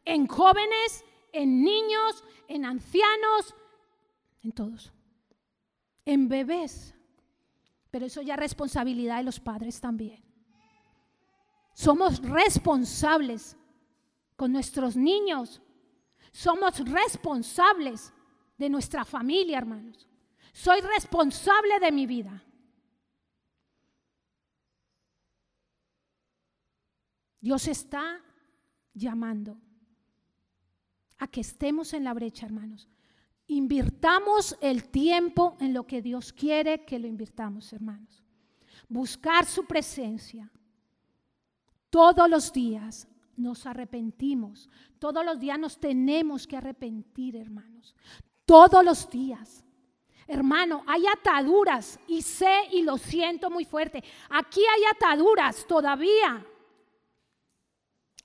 en 0.03 0.25
jóvenes, 0.25 1.05
en 1.31 1.63
niños, 1.63 2.23
en 2.47 2.65
ancianos, 2.65 3.53
en 4.41 4.51
todos, 4.53 4.91
en 6.03 6.27
bebés. 6.27 6.95
Pero 7.91 8.07
eso 8.07 8.23
ya 8.23 8.33
es 8.33 8.39
responsabilidad 8.39 9.17
de 9.17 9.23
los 9.23 9.39
padres 9.39 9.79
también. 9.79 10.23
Somos 11.73 12.23
responsables 12.23 13.55
con 14.35 14.51
nuestros 14.51 14.95
niños. 14.95 15.61
Somos 16.31 16.79
responsables 16.79 18.11
de 18.57 18.67
nuestra 18.67 19.05
familia, 19.05 19.59
hermanos. 19.59 20.07
Soy 20.53 20.81
responsable 20.81 21.79
de 21.79 21.91
mi 21.91 22.07
vida. 22.07 22.43
Dios 27.41 27.67
está 27.67 28.21
llamando 28.93 29.57
a 31.17 31.27
que 31.27 31.41
estemos 31.41 31.93
en 31.93 32.03
la 32.03 32.13
brecha, 32.13 32.45
hermanos. 32.45 32.87
Invirtamos 33.47 34.57
el 34.61 34.89
tiempo 34.89 35.57
en 35.59 35.73
lo 35.73 35.85
que 35.87 36.01
Dios 36.01 36.31
quiere 36.33 36.85
que 36.85 36.99
lo 36.99 37.07
invirtamos, 37.07 37.73
hermanos. 37.73 38.23
Buscar 38.87 39.45
su 39.45 39.65
presencia. 39.65 40.51
Todos 41.89 42.29
los 42.29 42.53
días 42.53 43.07
nos 43.35 43.65
arrepentimos. 43.65 44.69
Todos 44.99 45.25
los 45.25 45.39
días 45.39 45.57
nos 45.57 45.79
tenemos 45.79 46.45
que 46.45 46.57
arrepentir, 46.57 47.35
hermanos. 47.35 47.95
Todos 48.45 48.83
los 48.83 49.09
días. 49.09 49.65
Hermano, 50.27 50.83
hay 50.85 51.07
ataduras 51.07 51.99
y 52.07 52.21
sé 52.21 52.67
y 52.71 52.83
lo 52.83 52.97
siento 52.97 53.49
muy 53.49 53.65
fuerte. 53.65 54.03
Aquí 54.29 54.61
hay 54.61 54.83
ataduras 54.95 55.65
todavía. 55.65 56.45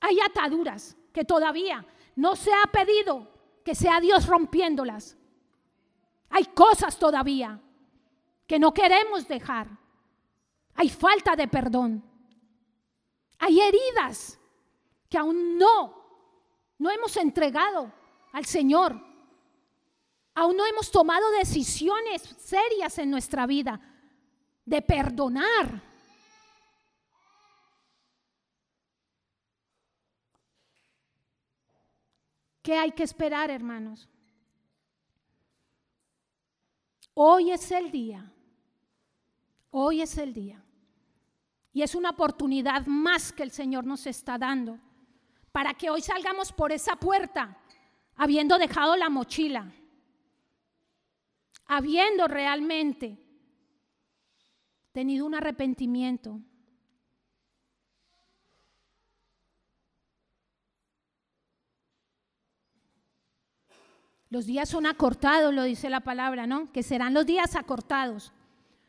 Hay 0.05 0.21
ataduras 0.21 0.95
que 1.15 1.25
todavía 1.25 1.83
no 2.17 2.37
se 2.37 2.53
ha 2.53 2.71
pedido 2.71 3.27
que 3.65 3.75
sea 3.75 4.01
Dios 4.01 4.27
rompiéndolas. 4.27 5.17
Hay 6.29 6.45
cosas 6.45 6.99
todavía 6.99 7.59
que 8.47 8.59
no 8.59 8.75
queremos 8.75 9.27
dejar. 9.27 9.67
Hay 10.75 10.91
falta 10.91 11.35
de 11.35 11.49
perdón. 11.49 12.05
Hay 13.39 13.59
heridas 13.59 14.39
que 15.09 15.17
aún 15.17 15.57
no, 15.57 16.05
no 16.77 16.91
hemos 16.91 17.17
entregado 17.17 17.91
al 18.33 18.45
Señor. 18.45 19.01
Aún 20.35 20.55
no 20.55 20.67
hemos 20.67 20.91
tomado 20.91 21.31
decisiones 21.31 22.21
serias 22.41 22.99
en 22.99 23.11
nuestra 23.11 23.47
vida 23.47 23.81
de 24.67 24.83
perdonar. 24.83 25.94
¿Qué 32.65 32.75
hay 32.75 32.93
que 32.93 33.03
esperar, 33.03 33.51
hermanos? 33.51 34.09
Hoy 37.13 37.51
es 37.51 37.71
el 37.71 37.91
día. 37.91 38.33
Hoy 39.71 40.01
es 40.01 40.17
el 40.17 40.33
día. 40.33 40.65
Y 41.75 41.83
es 41.83 41.95
una 41.95 42.09
oportunidad 42.09 42.87
más 42.87 43.33
que 43.33 43.43
el 43.43 43.51
Señor 43.51 43.85
nos 43.85 44.07
está 44.07 44.39
dando 44.39 44.81
para 45.53 45.75
que 45.75 45.91
hoy 45.91 46.01
salgamos 46.01 46.53
por 46.53 46.73
esa 46.73 46.97
puerta 46.97 47.59
habiendo 48.17 48.57
dejado 48.57 48.97
la 48.97 49.11
mochila, 49.11 49.71
habiendo 51.67 52.27
realmente 52.29 53.19
tenido 54.93 55.27
un 55.27 55.35
arrepentimiento. 55.35 56.41
Los 64.35 64.47
días 64.47 64.69
son 64.69 64.85
acortados, 64.85 65.55
lo 65.55 65.63
dice 65.63 65.89
la 65.89 66.01
palabra, 66.01 66.45
¿no? 66.45 66.73
Que 66.73 66.83
serán 66.83 67.15
los 67.15 67.25
días 67.25 67.55
acortados. 67.55 68.33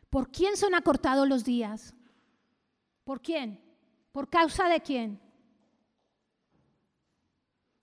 ¿Por 0.09 0.31
quién 0.31 0.57
son 0.57 0.73
acortados 0.73 1.29
los 1.29 1.43
días? 1.43 1.93
¿Por 3.03 3.21
quién? 3.21 3.63
¿Por 4.11 4.27
causa 4.27 4.67
de 4.67 4.81
quién? 4.81 5.21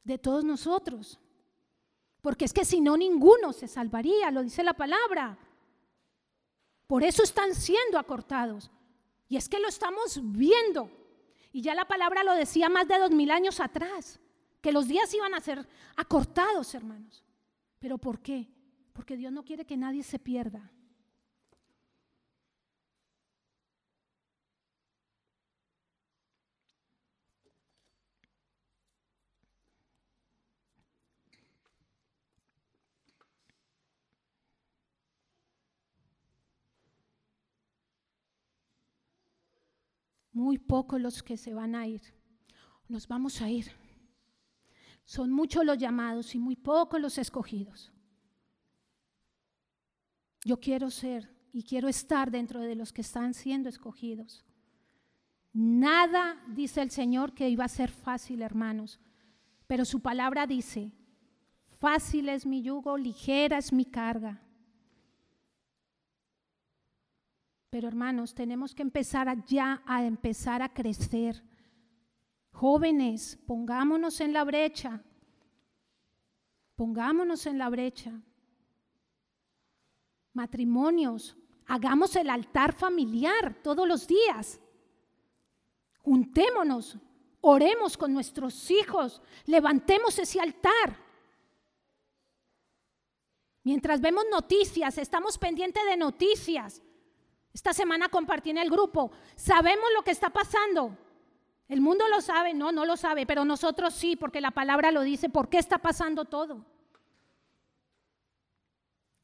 De 0.03 0.19
todos 0.19 0.45
nosotros. 0.45 1.21
Porque 2.21 2.47
es 2.47 2.53
que 2.53 2.65
si 2.65 2.81
no, 2.81 2.97
ninguno 2.97 3.53
se 3.53 3.69
salvaría, 3.69 4.33
lo 4.33 4.43
dice 4.43 4.65
la 4.65 4.75
palabra. 4.75 5.39
Por 6.89 7.05
eso 7.05 7.23
están 7.23 7.55
siendo 7.55 7.97
acortados. 7.97 8.73
Y 9.29 9.37
es 9.37 9.49
que 9.49 9.61
lo 9.61 9.69
estamos 9.69 10.19
viendo. 10.21 10.91
Y 11.53 11.63
ya 11.63 11.77
la 11.77 11.85
palabra 11.85 12.25
lo 12.25 12.35
decía 12.35 12.69
más 12.69 12.89
de 12.89 12.99
dos 12.99 13.13
mil 13.13 13.31
años 13.31 13.61
atrás, 13.61 14.19
que 14.61 14.73
los 14.73 14.89
días 14.89 15.15
iban 15.15 15.33
a 15.35 15.41
ser 15.41 15.65
acortados, 15.95 16.75
hermanos. 16.75 17.23
¿Pero 17.83 17.99
por 17.99 18.21
qué? 18.21 18.49
Porque 18.93 19.17
Dios 19.17 19.33
no 19.33 19.45
quiere 19.45 19.67
que 19.67 19.77
nadie 19.77 20.05
se 20.05 20.21
pierda. 20.21 20.71
Muy 40.33 40.59
pocos 40.59 41.01
los 41.01 41.25
que 41.25 41.37
se 41.37 41.53
van 41.53 41.75
a 41.75 41.89
ir. 41.89 42.03
Nos 42.89 43.09
vamos 43.09 43.43
a 43.43 43.51
ir. 43.51 43.82
Son 45.13 45.31
muchos 45.31 45.63
los 45.67 45.77
llamados 45.77 46.35
y 46.35 46.39
muy 46.39 46.57
pocos 46.57 46.99
los 46.99 47.19
escogidos. 47.19 47.93
Yo 50.43 50.59
quiero 50.59 50.89
ser 50.89 51.31
y 51.53 51.65
quiero 51.65 51.89
estar 51.89 52.31
dentro 52.31 52.61
de 52.61 52.75
los 52.75 52.95
que 52.95 53.03
están 53.03 53.35
siendo 53.35 53.69
escogidos. 53.69 54.43
Nada, 55.53 56.43
dice 56.49 56.81
el 56.81 56.91
Señor, 56.91 57.35
que 57.35 57.51
iba 57.51 57.67
a 57.67 57.69
ser 57.69 57.91
fácil, 57.91 58.41
hermanos, 58.41 59.01
pero 59.67 59.85
su 59.85 60.01
palabra 60.01 60.47
dice, 60.47 60.93
fácil 61.79 62.31
es 62.31 62.47
mi 62.47 62.63
yugo, 62.63 62.97
ligera 62.97 63.59
es 63.59 63.71
mi 63.71 63.85
carga. 63.85 64.41
Pero 67.69 67.87
hermanos, 67.87 68.35
tenemos 68.35 68.75
que 68.75 68.81
empezar 68.81 69.45
ya 69.45 69.83
a 69.85 70.07
empezar 70.07 70.63
a 70.63 70.73
crecer 70.73 71.45
Jóvenes, 72.53 73.39
pongámonos 73.47 74.21
en 74.21 74.33
la 74.33 74.45
brecha. 74.45 75.03
Pongámonos 76.77 77.47
en 77.47 77.59
la 77.59 77.69
brecha. 77.69 78.13
Matrimonios, 80.33 81.37
hagamos 81.67 82.17
el 82.17 82.31
altar 82.31 82.73
familiar 82.73 83.61
todos 83.63 83.87
los 83.87 84.07
días. 84.07 84.61
Juntémonos, 86.03 86.99
oremos 87.41 87.97
con 87.97 88.13
nuestros 88.13 88.71
hijos, 88.71 89.23
levantemos 89.47 90.19
ese 90.19 90.41
altar. 90.41 90.99
Mientras 93.65 94.01
vemos 94.01 94.25
noticias, 94.31 94.99
estamos 94.99 95.39
pendientes 95.39 95.85
de 95.87 95.97
noticias. 95.97 96.83
Esta 97.53 97.73
semana 97.73 98.09
compartí 98.09 98.51
en 98.51 98.59
el 98.59 98.71
grupo, 98.71 99.13
sabemos 99.37 99.87
lo 99.95 100.03
que 100.03 100.11
está 100.11 100.31
pasando. 100.31 100.97
El 101.73 101.81
mundo 101.81 102.07
lo 102.09 102.21
sabe, 102.21 102.53
no, 102.53 102.71
no 102.71 102.85
lo 102.85 102.99
sabe, 102.99 103.25
pero 103.25 103.47
nosotros 103.47 103.95
sí, 103.95 104.15
porque 104.15 104.43
la 104.43 104.51
palabra 104.51 104.91
lo 104.91 105.01
dice, 105.01 105.31
¿por 105.31 105.49
qué 105.49 105.57
está 105.57 105.79
pasando 105.79 106.27
todo? 106.27 106.67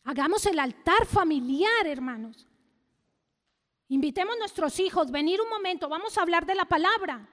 Hagamos 0.04 0.46
el 0.46 0.58
altar 0.58 1.04
familiar, 1.04 1.86
hermanos. 1.86 2.48
Invitemos 3.88 4.34
a 4.34 4.38
nuestros 4.38 4.80
hijos, 4.80 5.10
venir 5.10 5.42
un 5.42 5.50
momento, 5.50 5.90
vamos 5.90 6.16
a 6.16 6.22
hablar 6.22 6.46
de 6.46 6.54
la 6.54 6.64
palabra. 6.64 7.28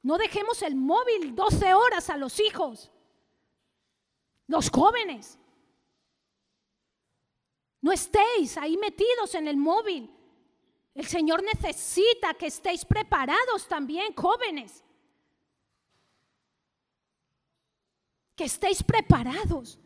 No 0.00 0.16
dejemos 0.16 0.62
el 0.62 0.76
móvil 0.76 1.34
12 1.34 1.74
horas 1.74 2.08
a 2.08 2.16
los 2.16 2.40
hijos, 2.40 2.90
los 4.46 4.70
jóvenes. 4.70 5.38
No 7.82 7.92
estéis 7.92 8.56
ahí 8.56 8.78
metidos 8.78 9.34
en 9.34 9.46
el 9.46 9.58
móvil. 9.58 10.10
El 10.94 11.06
Señor 11.06 11.42
necesita 11.42 12.34
que 12.34 12.46
estéis 12.46 12.84
preparados 12.84 13.66
también, 13.68 14.14
jóvenes. 14.14 14.84
Que 18.34 18.44
estéis 18.44 18.82
preparados. 18.82 19.78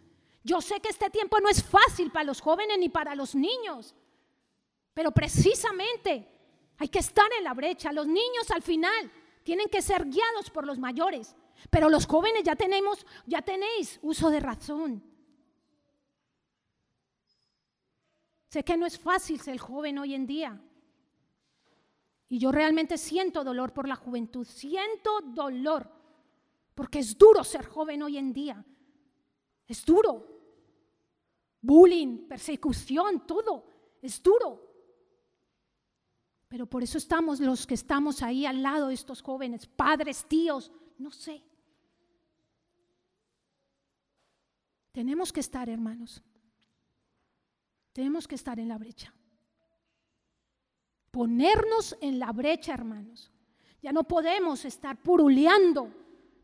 Yo 0.42 0.60
sé 0.60 0.80
que 0.80 0.88
este 0.88 1.10
tiempo 1.10 1.40
no 1.40 1.48
es 1.48 1.62
fácil 1.62 2.10
para 2.10 2.24
los 2.24 2.40
jóvenes 2.40 2.78
ni 2.78 2.88
para 2.88 3.14
los 3.14 3.34
niños, 3.34 3.94
pero 4.92 5.10
precisamente 5.10 6.28
hay 6.78 6.88
que 6.88 6.98
estar 6.98 7.30
en 7.38 7.44
la 7.44 7.54
brecha. 7.54 7.92
Los 7.92 8.06
niños 8.06 8.50
al 8.50 8.62
final 8.62 9.10
tienen 9.42 9.68
que 9.68 9.82
ser 9.82 10.04
guiados 10.04 10.50
por 10.50 10.66
los 10.66 10.78
mayores, 10.78 11.34
pero 11.70 11.88
los 11.88 12.06
jóvenes 12.06 12.42
ya 12.44 12.56
tenemos, 12.56 13.06
ya 13.26 13.42
tenéis 13.42 13.98
uso 14.02 14.30
de 14.30 14.40
razón. 14.40 15.02
Sé 18.48 18.62
que 18.62 18.76
no 18.76 18.86
es 18.86 18.98
fácil 18.98 19.40
ser 19.40 19.58
joven 19.58 19.98
hoy 19.98 20.14
en 20.14 20.26
día. 20.26 20.60
Y 22.28 22.38
yo 22.38 22.50
realmente 22.50 22.98
siento 22.98 23.44
dolor 23.44 23.72
por 23.72 23.86
la 23.86 23.96
juventud, 23.96 24.46
siento 24.46 25.20
dolor, 25.20 25.90
porque 26.74 27.00
es 27.00 27.16
duro 27.16 27.44
ser 27.44 27.66
joven 27.66 28.02
hoy 28.02 28.18
en 28.18 28.32
día. 28.32 28.64
Es 29.66 29.84
duro. 29.84 30.26
Bullying, 31.60 32.26
persecución, 32.26 33.26
todo. 33.26 33.66
Es 34.00 34.22
duro. 34.22 34.60
Pero 36.48 36.66
por 36.66 36.82
eso 36.82 36.98
estamos 36.98 37.40
los 37.40 37.66
que 37.66 37.74
estamos 37.74 38.22
ahí 38.22 38.46
al 38.46 38.62
lado 38.62 38.88
de 38.88 38.94
estos 38.94 39.22
jóvenes, 39.22 39.66
padres, 39.66 40.24
tíos, 40.26 40.70
no 40.98 41.10
sé. 41.10 41.42
Tenemos 44.92 45.32
que 45.32 45.40
estar, 45.40 45.68
hermanos. 45.68 46.22
Tenemos 47.92 48.28
que 48.28 48.34
estar 48.34 48.58
en 48.58 48.68
la 48.68 48.78
brecha 48.78 49.12
ponernos 51.14 51.96
en 52.00 52.18
la 52.18 52.32
brecha, 52.32 52.74
hermanos. 52.74 53.30
Ya 53.80 53.92
no 53.92 54.02
podemos 54.02 54.64
estar 54.64 55.00
puruleando, 55.00 55.94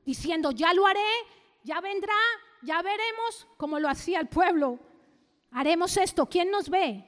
diciendo, 0.07 0.53
ya 0.53 0.73
lo 0.73 0.87
haré, 0.87 1.11
ya 1.65 1.81
vendrá, 1.81 2.15
ya 2.63 2.81
veremos 2.81 3.49
como 3.57 3.81
lo 3.81 3.89
hacía 3.89 4.21
el 4.21 4.29
pueblo. 4.29 4.79
Haremos 5.51 5.97
esto. 5.97 6.27
¿Quién 6.27 6.53
nos 6.53 6.71
ve? 6.71 7.05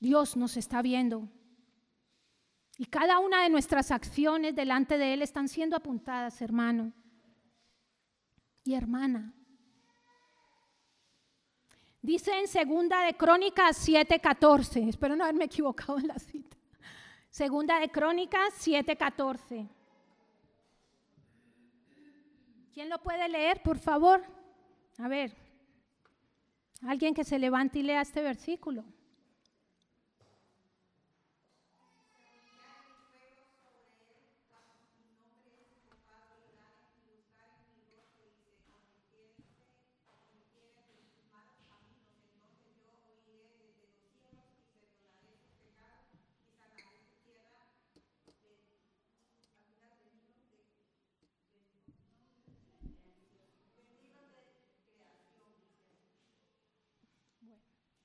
Dios 0.00 0.36
nos 0.36 0.56
está 0.56 0.82
viendo. 0.82 1.28
Y 2.76 2.86
cada 2.86 3.20
una 3.20 3.44
de 3.44 3.50
nuestras 3.50 3.92
acciones 3.92 4.56
delante 4.56 4.98
de 4.98 5.14
Él 5.14 5.22
están 5.22 5.48
siendo 5.48 5.76
apuntadas, 5.76 6.42
hermano 6.42 6.92
y 8.64 8.74
hermana. 8.74 9.32
Dice 12.06 12.30
en 12.38 12.46
segunda 12.46 13.00
de 13.04 13.14
Crónicas 13.14 13.76
7:14, 13.84 14.88
espero 14.88 15.16
no 15.16 15.24
haberme 15.24 15.46
equivocado 15.46 15.98
en 15.98 16.06
la 16.06 16.20
cita. 16.20 16.56
Segunda 17.30 17.80
de 17.80 17.88
Crónicas 17.88 18.54
7:14. 18.64 19.68
¿Quién 22.72 22.88
lo 22.88 23.02
puede 23.02 23.28
leer, 23.28 23.60
por 23.60 23.80
favor? 23.80 24.22
A 24.98 25.08
ver, 25.08 25.34
alguien 26.82 27.12
que 27.12 27.24
se 27.24 27.40
levante 27.40 27.80
y 27.80 27.82
lea 27.82 28.02
este 28.02 28.22
versículo. 28.22 28.84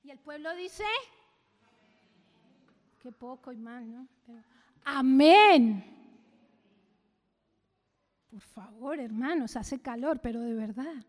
Y 0.04 0.10
el 0.10 0.18
pueblo 0.18 0.54
dice, 0.56 0.84
qué 3.00 3.12
poco 3.12 3.52
y 3.52 3.56
mal, 3.56 3.90
¿no? 3.90 4.08
amén. 4.84 5.84
Por 8.30 8.40
favor, 8.40 8.98
hermanos, 8.98 9.56
hace 9.56 9.80
calor, 9.80 10.20
pero 10.20 10.40
de 10.40 10.54
verdad. 10.54 11.04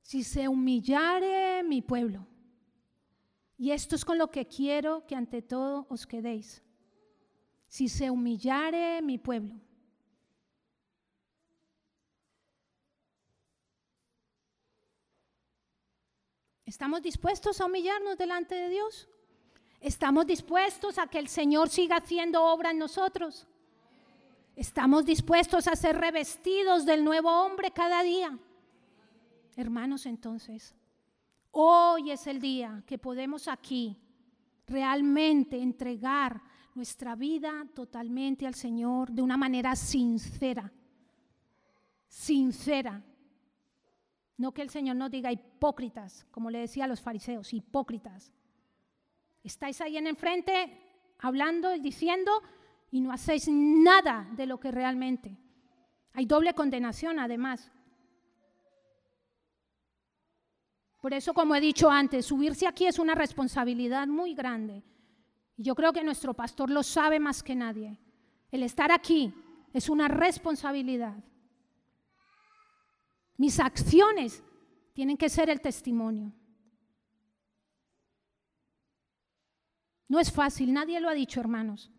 Si 0.00 0.22
se 0.22 0.48
humillare 0.48 1.62
mi 1.62 1.82
pueblo, 1.82 2.26
y 3.58 3.72
esto 3.72 3.94
es 3.94 4.04
con 4.04 4.16
lo 4.16 4.30
que 4.30 4.46
quiero 4.46 5.06
que 5.06 5.14
ante 5.14 5.42
todo 5.42 5.86
os 5.90 6.06
quedéis. 6.06 6.62
Si 7.66 7.88
se 7.88 8.10
humillare 8.10 9.02
mi 9.02 9.18
pueblo, 9.18 9.60
¿Estamos 16.70 17.02
dispuestos 17.02 17.60
a 17.60 17.66
humillarnos 17.66 18.16
delante 18.16 18.54
de 18.54 18.68
Dios? 18.68 19.08
¿Estamos 19.80 20.24
dispuestos 20.24 20.98
a 20.98 21.08
que 21.08 21.18
el 21.18 21.26
Señor 21.26 21.68
siga 21.68 21.96
haciendo 21.96 22.44
obra 22.44 22.70
en 22.70 22.78
nosotros? 22.78 23.48
¿Estamos 24.54 25.04
dispuestos 25.04 25.66
a 25.66 25.74
ser 25.74 25.96
revestidos 25.98 26.86
del 26.86 27.02
nuevo 27.02 27.28
hombre 27.28 27.72
cada 27.72 28.04
día? 28.04 28.38
Hermanos, 29.56 30.06
entonces, 30.06 30.72
hoy 31.50 32.12
es 32.12 32.28
el 32.28 32.40
día 32.40 32.84
que 32.86 32.98
podemos 32.98 33.48
aquí 33.48 33.98
realmente 34.68 35.60
entregar 35.60 36.40
nuestra 36.76 37.16
vida 37.16 37.66
totalmente 37.74 38.46
al 38.46 38.54
Señor 38.54 39.10
de 39.10 39.22
una 39.22 39.36
manera 39.36 39.74
sincera, 39.74 40.72
sincera, 42.06 43.02
no 44.40 44.52
que 44.52 44.62
el 44.62 44.70
Señor 44.70 44.96
nos 44.96 45.10
diga 45.10 45.30
hipócritas, 45.30 46.26
como 46.30 46.50
le 46.50 46.60
decía 46.60 46.84
a 46.84 46.88
los 46.88 47.02
fariseos, 47.02 47.52
hipócritas. 47.52 48.32
Estáis 49.44 49.82
ahí 49.82 49.98
en 49.98 50.06
enfrente 50.06 50.80
hablando 51.18 51.74
y 51.74 51.80
diciendo 51.80 52.32
y 52.90 53.02
no 53.02 53.12
hacéis 53.12 53.48
nada 53.50 54.26
de 54.32 54.46
lo 54.46 54.58
que 54.58 54.70
realmente. 54.70 55.36
Hay 56.14 56.24
doble 56.24 56.54
condenación 56.54 57.18
además. 57.18 57.70
Por 61.02 61.12
eso, 61.12 61.34
como 61.34 61.54
he 61.54 61.60
dicho 61.60 61.90
antes, 61.90 62.24
subirse 62.24 62.66
aquí 62.66 62.86
es 62.86 62.98
una 62.98 63.14
responsabilidad 63.14 64.06
muy 64.06 64.34
grande. 64.34 64.82
Y 65.58 65.64
yo 65.64 65.74
creo 65.74 65.92
que 65.92 66.02
nuestro 66.02 66.32
pastor 66.32 66.70
lo 66.70 66.82
sabe 66.82 67.20
más 67.20 67.42
que 67.42 67.54
nadie. 67.54 68.00
El 68.50 68.62
estar 68.62 68.90
aquí 68.90 69.34
es 69.74 69.90
una 69.90 70.08
responsabilidad. 70.08 71.22
Mis 73.40 73.58
acciones 73.58 74.44
tienen 74.92 75.16
que 75.16 75.30
ser 75.30 75.48
el 75.48 75.62
testimonio. 75.62 76.30
No 80.08 80.20
es 80.20 80.30
fácil, 80.30 80.74
nadie 80.74 81.00
lo 81.00 81.08
ha 81.08 81.14
dicho, 81.14 81.40
hermanos. 81.40 81.90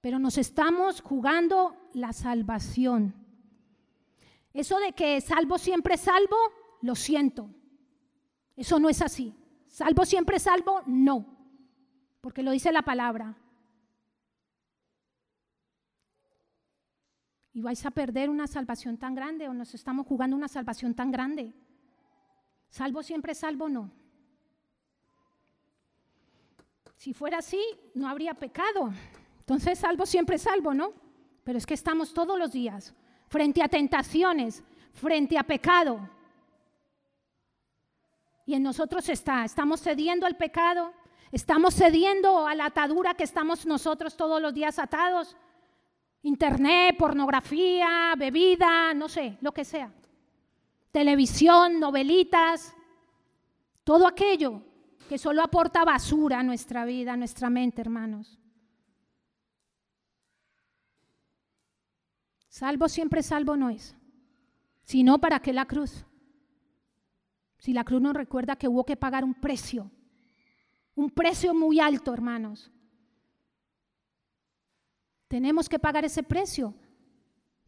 Pero 0.00 0.18
nos 0.18 0.38
estamos 0.38 1.02
jugando 1.02 1.76
la 1.92 2.14
salvación. 2.14 3.14
Eso 4.54 4.78
de 4.78 4.94
que 4.94 5.20
salvo 5.20 5.58
siempre 5.58 5.98
salvo, 5.98 6.38
lo 6.80 6.94
siento. 6.94 7.50
Eso 8.56 8.80
no 8.80 8.88
es 8.88 9.02
así. 9.02 9.34
Salvo 9.66 10.06
siempre 10.06 10.38
salvo, 10.38 10.80
no. 10.86 11.36
Porque 12.22 12.42
lo 12.42 12.52
dice 12.52 12.72
la 12.72 12.80
palabra. 12.80 13.36
Y 17.54 17.60
vais 17.60 17.84
a 17.84 17.90
perder 17.90 18.30
una 18.30 18.46
salvación 18.46 18.96
tan 18.96 19.14
grande 19.14 19.48
o 19.48 19.52
nos 19.52 19.74
estamos 19.74 20.06
jugando 20.06 20.36
una 20.36 20.48
salvación 20.48 20.94
tan 20.94 21.10
grande. 21.10 21.52
Salvo 22.70 23.02
siempre, 23.02 23.34
salvo 23.34 23.68
no. 23.68 23.90
Si 26.96 27.12
fuera 27.12 27.38
así, 27.38 27.60
no 27.94 28.08
habría 28.08 28.34
pecado. 28.34 28.92
Entonces, 29.40 29.78
salvo 29.78 30.06
siempre, 30.06 30.38
salvo, 30.38 30.72
¿no? 30.72 30.92
Pero 31.44 31.58
es 31.58 31.66
que 31.66 31.74
estamos 31.74 32.14
todos 32.14 32.38
los 32.38 32.52
días 32.52 32.94
frente 33.26 33.62
a 33.62 33.68
tentaciones, 33.68 34.62
frente 34.92 35.36
a 35.36 35.42
pecado. 35.42 36.08
Y 38.46 38.54
en 38.54 38.62
nosotros 38.62 39.08
está, 39.08 39.44
estamos 39.44 39.82
cediendo 39.82 40.26
al 40.26 40.36
pecado, 40.36 40.92
estamos 41.32 41.74
cediendo 41.74 42.46
a 42.46 42.54
la 42.54 42.66
atadura 42.66 43.14
que 43.14 43.24
estamos 43.24 43.66
nosotros 43.66 44.16
todos 44.16 44.40
los 44.40 44.54
días 44.54 44.78
atados 44.78 45.36
Internet, 46.22 46.96
pornografía, 46.96 48.14
bebida, 48.16 48.94
no 48.94 49.08
sé, 49.08 49.38
lo 49.40 49.52
que 49.52 49.64
sea. 49.64 49.92
Televisión, 50.90 51.80
novelitas, 51.80 52.74
todo 53.84 54.06
aquello 54.06 54.62
que 55.08 55.18
solo 55.18 55.42
aporta 55.42 55.84
basura 55.84 56.38
a 56.38 56.42
nuestra 56.42 56.84
vida, 56.84 57.14
a 57.14 57.16
nuestra 57.16 57.50
mente, 57.50 57.80
hermanos. 57.80 58.38
Salvo 62.48 62.88
siempre 62.88 63.22
salvo 63.22 63.56
no 63.56 63.70
es. 63.70 63.96
Sino 64.84 65.18
para 65.18 65.40
qué 65.40 65.52
la 65.52 65.66
cruz. 65.66 66.04
Si 67.58 67.72
la 67.72 67.84
cruz 67.84 68.02
nos 68.02 68.14
recuerda 68.14 68.56
que 68.56 68.68
hubo 68.68 68.84
que 68.84 68.96
pagar 68.96 69.24
un 69.24 69.34
precio, 69.34 69.90
un 70.94 71.10
precio 71.10 71.54
muy 71.54 71.80
alto, 71.80 72.12
hermanos, 72.12 72.70
tenemos 75.32 75.66
que 75.66 75.78
pagar 75.78 76.04
ese 76.04 76.22
precio. 76.22 76.74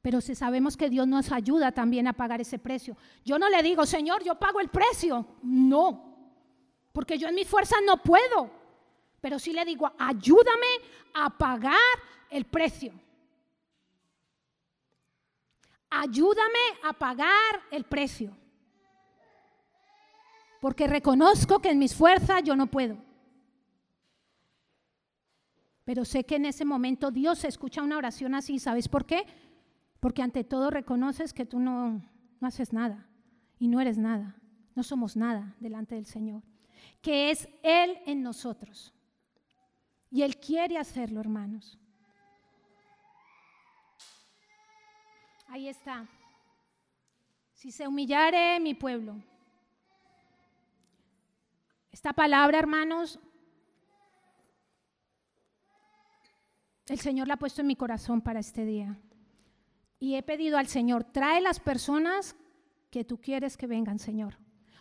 Pero 0.03 0.21
si 0.21 0.35
sabemos 0.35 0.77
que 0.77 0.91
Dios 0.91 1.09
nos 1.09 1.33
ayuda 1.33 1.73
también 1.73 2.07
a 2.07 2.13
pagar 2.13 2.39
ese 2.43 2.59
precio. 2.59 2.95
Yo 3.25 3.39
no 3.39 3.49
le 3.49 3.63
digo, 3.63 3.87
Señor, 3.87 4.23
yo 4.23 4.35
pago 4.39 4.61
el 4.61 4.69
precio. 4.69 5.27
No, 5.43 6.15
porque 6.93 7.17
yo 7.17 7.27
en 7.27 7.35
mi 7.35 7.47
fuerza 7.47 7.77
no 7.87 8.03
puedo. 8.03 8.51
Pero 9.23 9.39
sí 9.39 9.55
le 9.55 9.65
digo, 9.65 9.91
ayúdame 9.99 10.73
a 11.15 11.31
pagar 11.31 11.95
el 12.29 12.45
precio. 12.45 12.93
Ayúdame 15.89 16.65
a 16.83 16.93
pagar 16.93 17.63
el 17.71 17.85
precio. 17.85 18.37
Porque 20.61 20.87
reconozco 20.87 21.61
que 21.61 21.71
en 21.71 21.79
mis 21.79 21.95
fuerzas 21.95 22.43
yo 22.43 22.55
no 22.57 22.67
puedo. 22.67 22.99
Pero 25.85 26.05
sé 26.05 26.25
que 26.25 26.37
en 26.37 26.47
ese 26.47 26.65
momento 26.65 27.11
Dios 27.11 27.45
escucha 27.45 27.83
una 27.83 27.99
oración 27.99 28.35
así. 28.35 28.59
¿Sabes 28.59 28.89
por 28.89 29.05
qué? 29.05 29.27
Porque 30.01 30.23
ante 30.23 30.45
todo 30.45 30.71
reconoces 30.71 31.33
que 31.33 31.47
tú 31.47 31.59
no, 31.61 32.03
no 32.41 32.49
haces 32.49 32.73
nada 32.73 33.07
y 33.59 33.69
no 33.69 33.81
eres 33.81 33.99
nada. 33.99 34.37
No 34.75 34.83
somos 34.83 35.17
nada 35.17 35.55
delante 35.61 35.95
del 35.95 36.07
Señor. 36.07 36.43
Que 37.01 37.31
es 37.31 37.49
Él 37.63 37.99
en 38.07 38.23
nosotros. 38.23 38.95
Y 40.11 40.23
Él 40.23 40.39
quiere 40.39 40.79
hacerlo, 40.79 41.21
hermanos. 41.21 41.79
Ahí 45.49 45.69
está. 45.69 46.09
Si 47.53 47.71
se 47.71 47.87
humillare 47.87 48.59
mi 48.61 48.75
pueblo. 48.75 49.23
Esta 51.93 52.13
palabra, 52.13 52.59
hermanos, 52.59 53.21
el 56.89 56.99
Señor 56.99 57.29
la 57.29 57.35
ha 57.35 57.39
puesto 57.39 57.61
en 57.63 57.67
mi 57.67 57.77
corazón 57.77 58.21
para 58.21 58.41
este 58.41 58.65
día. 58.65 58.99
y 60.01 60.17
he 60.17 60.23
pedido 60.23 60.59
al 60.59 60.67
Señor, 60.67 61.05
trae 61.05 61.41
las 61.41 61.61
personas 61.61 62.37
que 62.91 63.05
tú 63.05 63.19
quieres 63.19 63.57
que 63.57 63.67
vengan, 63.67 63.99
Señor. 63.99 64.37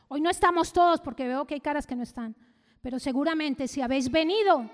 Hoy 0.09 0.19
no 0.19 0.29
estamos 0.29 0.73
todos 0.73 0.99
porque 0.99 1.27
veo 1.27 1.45
que 1.47 1.53
hay 1.53 1.61
caras 1.61 1.87
que 1.87 1.95
no 1.95 2.03
están, 2.03 2.35
pero 2.81 2.99
seguramente 2.99 3.69
si 3.69 3.81
habéis 3.81 4.11
venido 4.11 4.69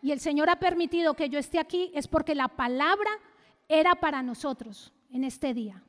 y 0.00 0.12
el 0.12 0.20
Señor 0.20 0.48
ha 0.48 0.58
permitido 0.58 1.14
que 1.14 1.28
yo 1.28 1.38
esté 1.38 1.58
aquí 1.58 1.90
es 1.94 2.08
porque 2.08 2.34
la 2.34 2.48
palabra 2.48 3.10
era 3.68 3.94
para 3.94 4.22
nosotros 4.22 4.92
en 5.10 5.24
este 5.24 5.52
día. 5.52 5.82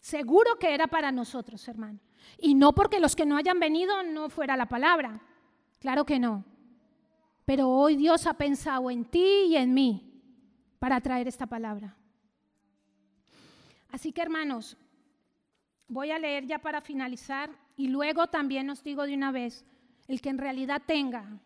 Seguro 0.00 0.58
que 0.58 0.74
era 0.74 0.86
para 0.86 1.12
nosotros, 1.12 1.68
hermano. 1.68 2.00
Y 2.38 2.54
no 2.54 2.74
porque 2.74 3.00
los 3.00 3.14
que 3.14 3.26
no 3.26 3.36
hayan 3.36 3.60
venido 3.60 4.02
no 4.02 4.30
fuera 4.30 4.56
la 4.56 4.66
palabra. 4.66 5.20
Claro 5.78 6.06
que 6.06 6.18
no. 6.18 6.44
Pero 7.50 7.68
hoy 7.68 7.96
Dios 7.96 8.28
ha 8.28 8.34
pensado 8.34 8.92
en 8.92 9.04
ti 9.04 9.46
y 9.48 9.56
en 9.56 9.74
mí 9.74 10.08
para 10.78 11.00
traer 11.00 11.26
esta 11.26 11.48
palabra. 11.48 11.96
Así 13.88 14.12
que 14.12 14.22
hermanos, 14.22 14.76
voy 15.88 16.12
a 16.12 16.20
leer 16.20 16.46
ya 16.46 16.60
para 16.60 16.80
finalizar 16.80 17.50
y 17.76 17.88
luego 17.88 18.28
también 18.28 18.70
os 18.70 18.84
digo 18.84 19.04
de 19.04 19.14
una 19.14 19.32
vez, 19.32 19.64
el 20.06 20.20
que 20.20 20.28
en 20.28 20.38
realidad 20.38 20.82
tenga 20.86 21.40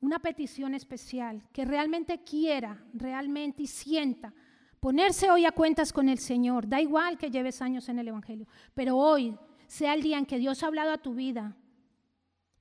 una 0.00 0.20
petición 0.20 0.72
especial, 0.72 1.42
que 1.52 1.66
realmente 1.66 2.24
quiera, 2.24 2.82
realmente 2.94 3.64
y 3.64 3.66
sienta 3.66 4.32
ponerse 4.80 5.30
hoy 5.30 5.44
a 5.44 5.52
cuentas 5.52 5.92
con 5.92 6.08
el 6.08 6.18
Señor, 6.18 6.66
da 6.66 6.80
igual 6.80 7.18
que 7.18 7.30
lleves 7.30 7.60
años 7.60 7.90
en 7.90 7.98
el 7.98 8.08
Evangelio, 8.08 8.46
pero 8.72 8.96
hoy 8.96 9.36
sea 9.66 9.92
el 9.92 10.00
día 10.00 10.16
en 10.16 10.24
que 10.24 10.38
Dios 10.38 10.62
ha 10.62 10.68
hablado 10.68 10.92
a 10.92 11.02
tu 11.02 11.12
vida, 11.12 11.54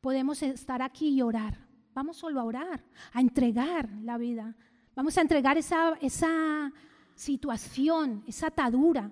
podemos 0.01 0.41
estar 0.41 0.81
aquí 0.81 1.09
y 1.09 1.21
orar. 1.21 1.67
Vamos 1.93 2.17
solo 2.17 2.39
a 2.39 2.43
orar, 2.43 2.83
a 3.13 3.21
entregar 3.21 3.89
la 4.01 4.17
vida. 4.17 4.55
Vamos 4.95 5.17
a 5.17 5.21
entregar 5.21 5.57
esa, 5.57 5.93
esa 6.01 6.73
situación, 7.15 8.23
esa 8.27 8.47
atadura. 8.47 9.11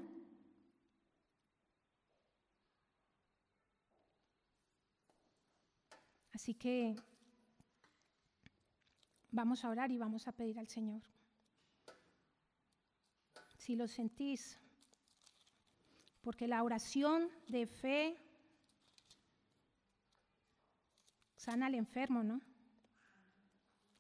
Así 6.34 6.54
que 6.56 6.96
vamos 9.30 9.64
a 9.64 9.70
orar 9.70 9.92
y 9.92 9.98
vamos 9.98 10.28
a 10.28 10.32
pedir 10.32 10.58
al 10.58 10.68
Señor. 10.68 11.02
Si 13.58 13.76
lo 13.76 13.88
sentís, 13.88 14.58
porque 16.22 16.48
la 16.48 16.64
oración 16.64 17.30
de 17.48 17.68
fe 17.68 18.18
sana 21.40 21.68
al 21.68 21.76
enfermo, 21.76 22.22
¿no? 22.22 22.42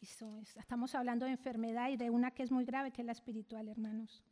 Estamos 0.01 0.93
hablando 0.93 1.25
de 1.25 1.31
enfermedad 1.31 1.89
y 1.89 1.97
de 1.97 2.09
una 2.09 2.31
que 2.31 2.43
es 2.43 2.51
muy 2.51 2.65
grave, 2.65 2.91
que 2.91 3.01
es 3.01 3.05
la 3.05 3.13
espiritual, 3.13 3.67
hermanos. 3.69 4.23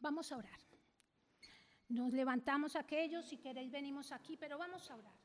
Vamos 0.00 0.32
a 0.32 0.36
orar. 0.38 0.60
Nos 1.88 2.12
levantamos 2.12 2.74
aquellos, 2.74 3.26
si 3.26 3.36
queréis 3.36 3.70
venimos 3.70 4.12
aquí, 4.12 4.36
pero 4.36 4.56
vamos 4.56 4.90
a 4.90 4.96
orar. 4.96 5.18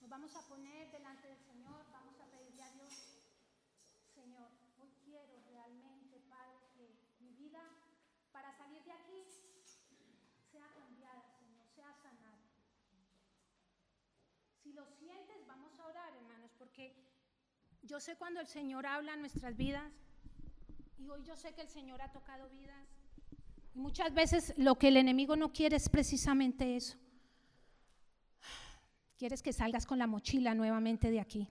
Nos 0.00 0.10
vamos 0.10 0.34
a 0.34 0.46
poner 0.48 0.90
delante 0.90 1.28
del 1.28 1.38
Señor, 1.38 1.86
vamos 1.92 2.18
a 2.20 2.26
pedirle 2.26 2.62
a 2.62 2.70
Dios, 2.72 2.92
Señor, 4.12 4.50
hoy 4.78 4.90
quiero 5.04 5.40
realmente, 5.46 6.20
Padre, 6.28 6.58
que 6.74 6.98
mi 7.20 7.32
vida 7.34 7.62
para 8.32 8.52
salir 8.52 8.82
de 8.84 8.92
aquí 8.92 9.24
sea 10.54 10.68
cambiada, 10.72 11.32
Señor, 11.38 11.66
sea 11.74 11.92
sanada. 11.94 12.38
Si 14.62 14.72
lo 14.72 14.86
sientes, 14.86 15.46
vamos 15.46 15.78
a 15.80 15.86
orar, 15.86 16.14
hermanos, 16.14 16.52
porque 16.74 16.92
yo 17.82 18.00
sé 18.00 18.16
cuando 18.16 18.40
el 18.40 18.48
Señor 18.48 18.84
habla 18.84 19.14
en 19.14 19.20
nuestras 19.20 19.56
vidas 19.56 19.84
y 20.98 21.08
hoy 21.08 21.22
yo 21.22 21.36
sé 21.36 21.54
que 21.54 21.60
el 21.60 21.68
Señor 21.68 22.02
ha 22.02 22.10
tocado 22.10 22.48
vidas. 22.48 22.76
Y 23.74 23.78
muchas 23.78 24.12
veces 24.12 24.52
lo 24.56 24.74
que 24.76 24.88
el 24.88 24.96
enemigo 24.96 25.36
no 25.36 25.52
quiere 25.52 25.76
es 25.76 25.88
precisamente 25.88 26.74
eso. 26.74 26.96
Quieres 29.16 29.40
que 29.40 29.52
salgas 29.52 29.86
con 29.86 30.00
la 30.00 30.08
mochila 30.08 30.52
nuevamente 30.54 31.12
de 31.12 31.20
aquí. 31.20 31.48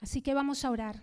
Así 0.00 0.20
que 0.20 0.34
vamos 0.34 0.62
a 0.62 0.70
orar. 0.70 1.02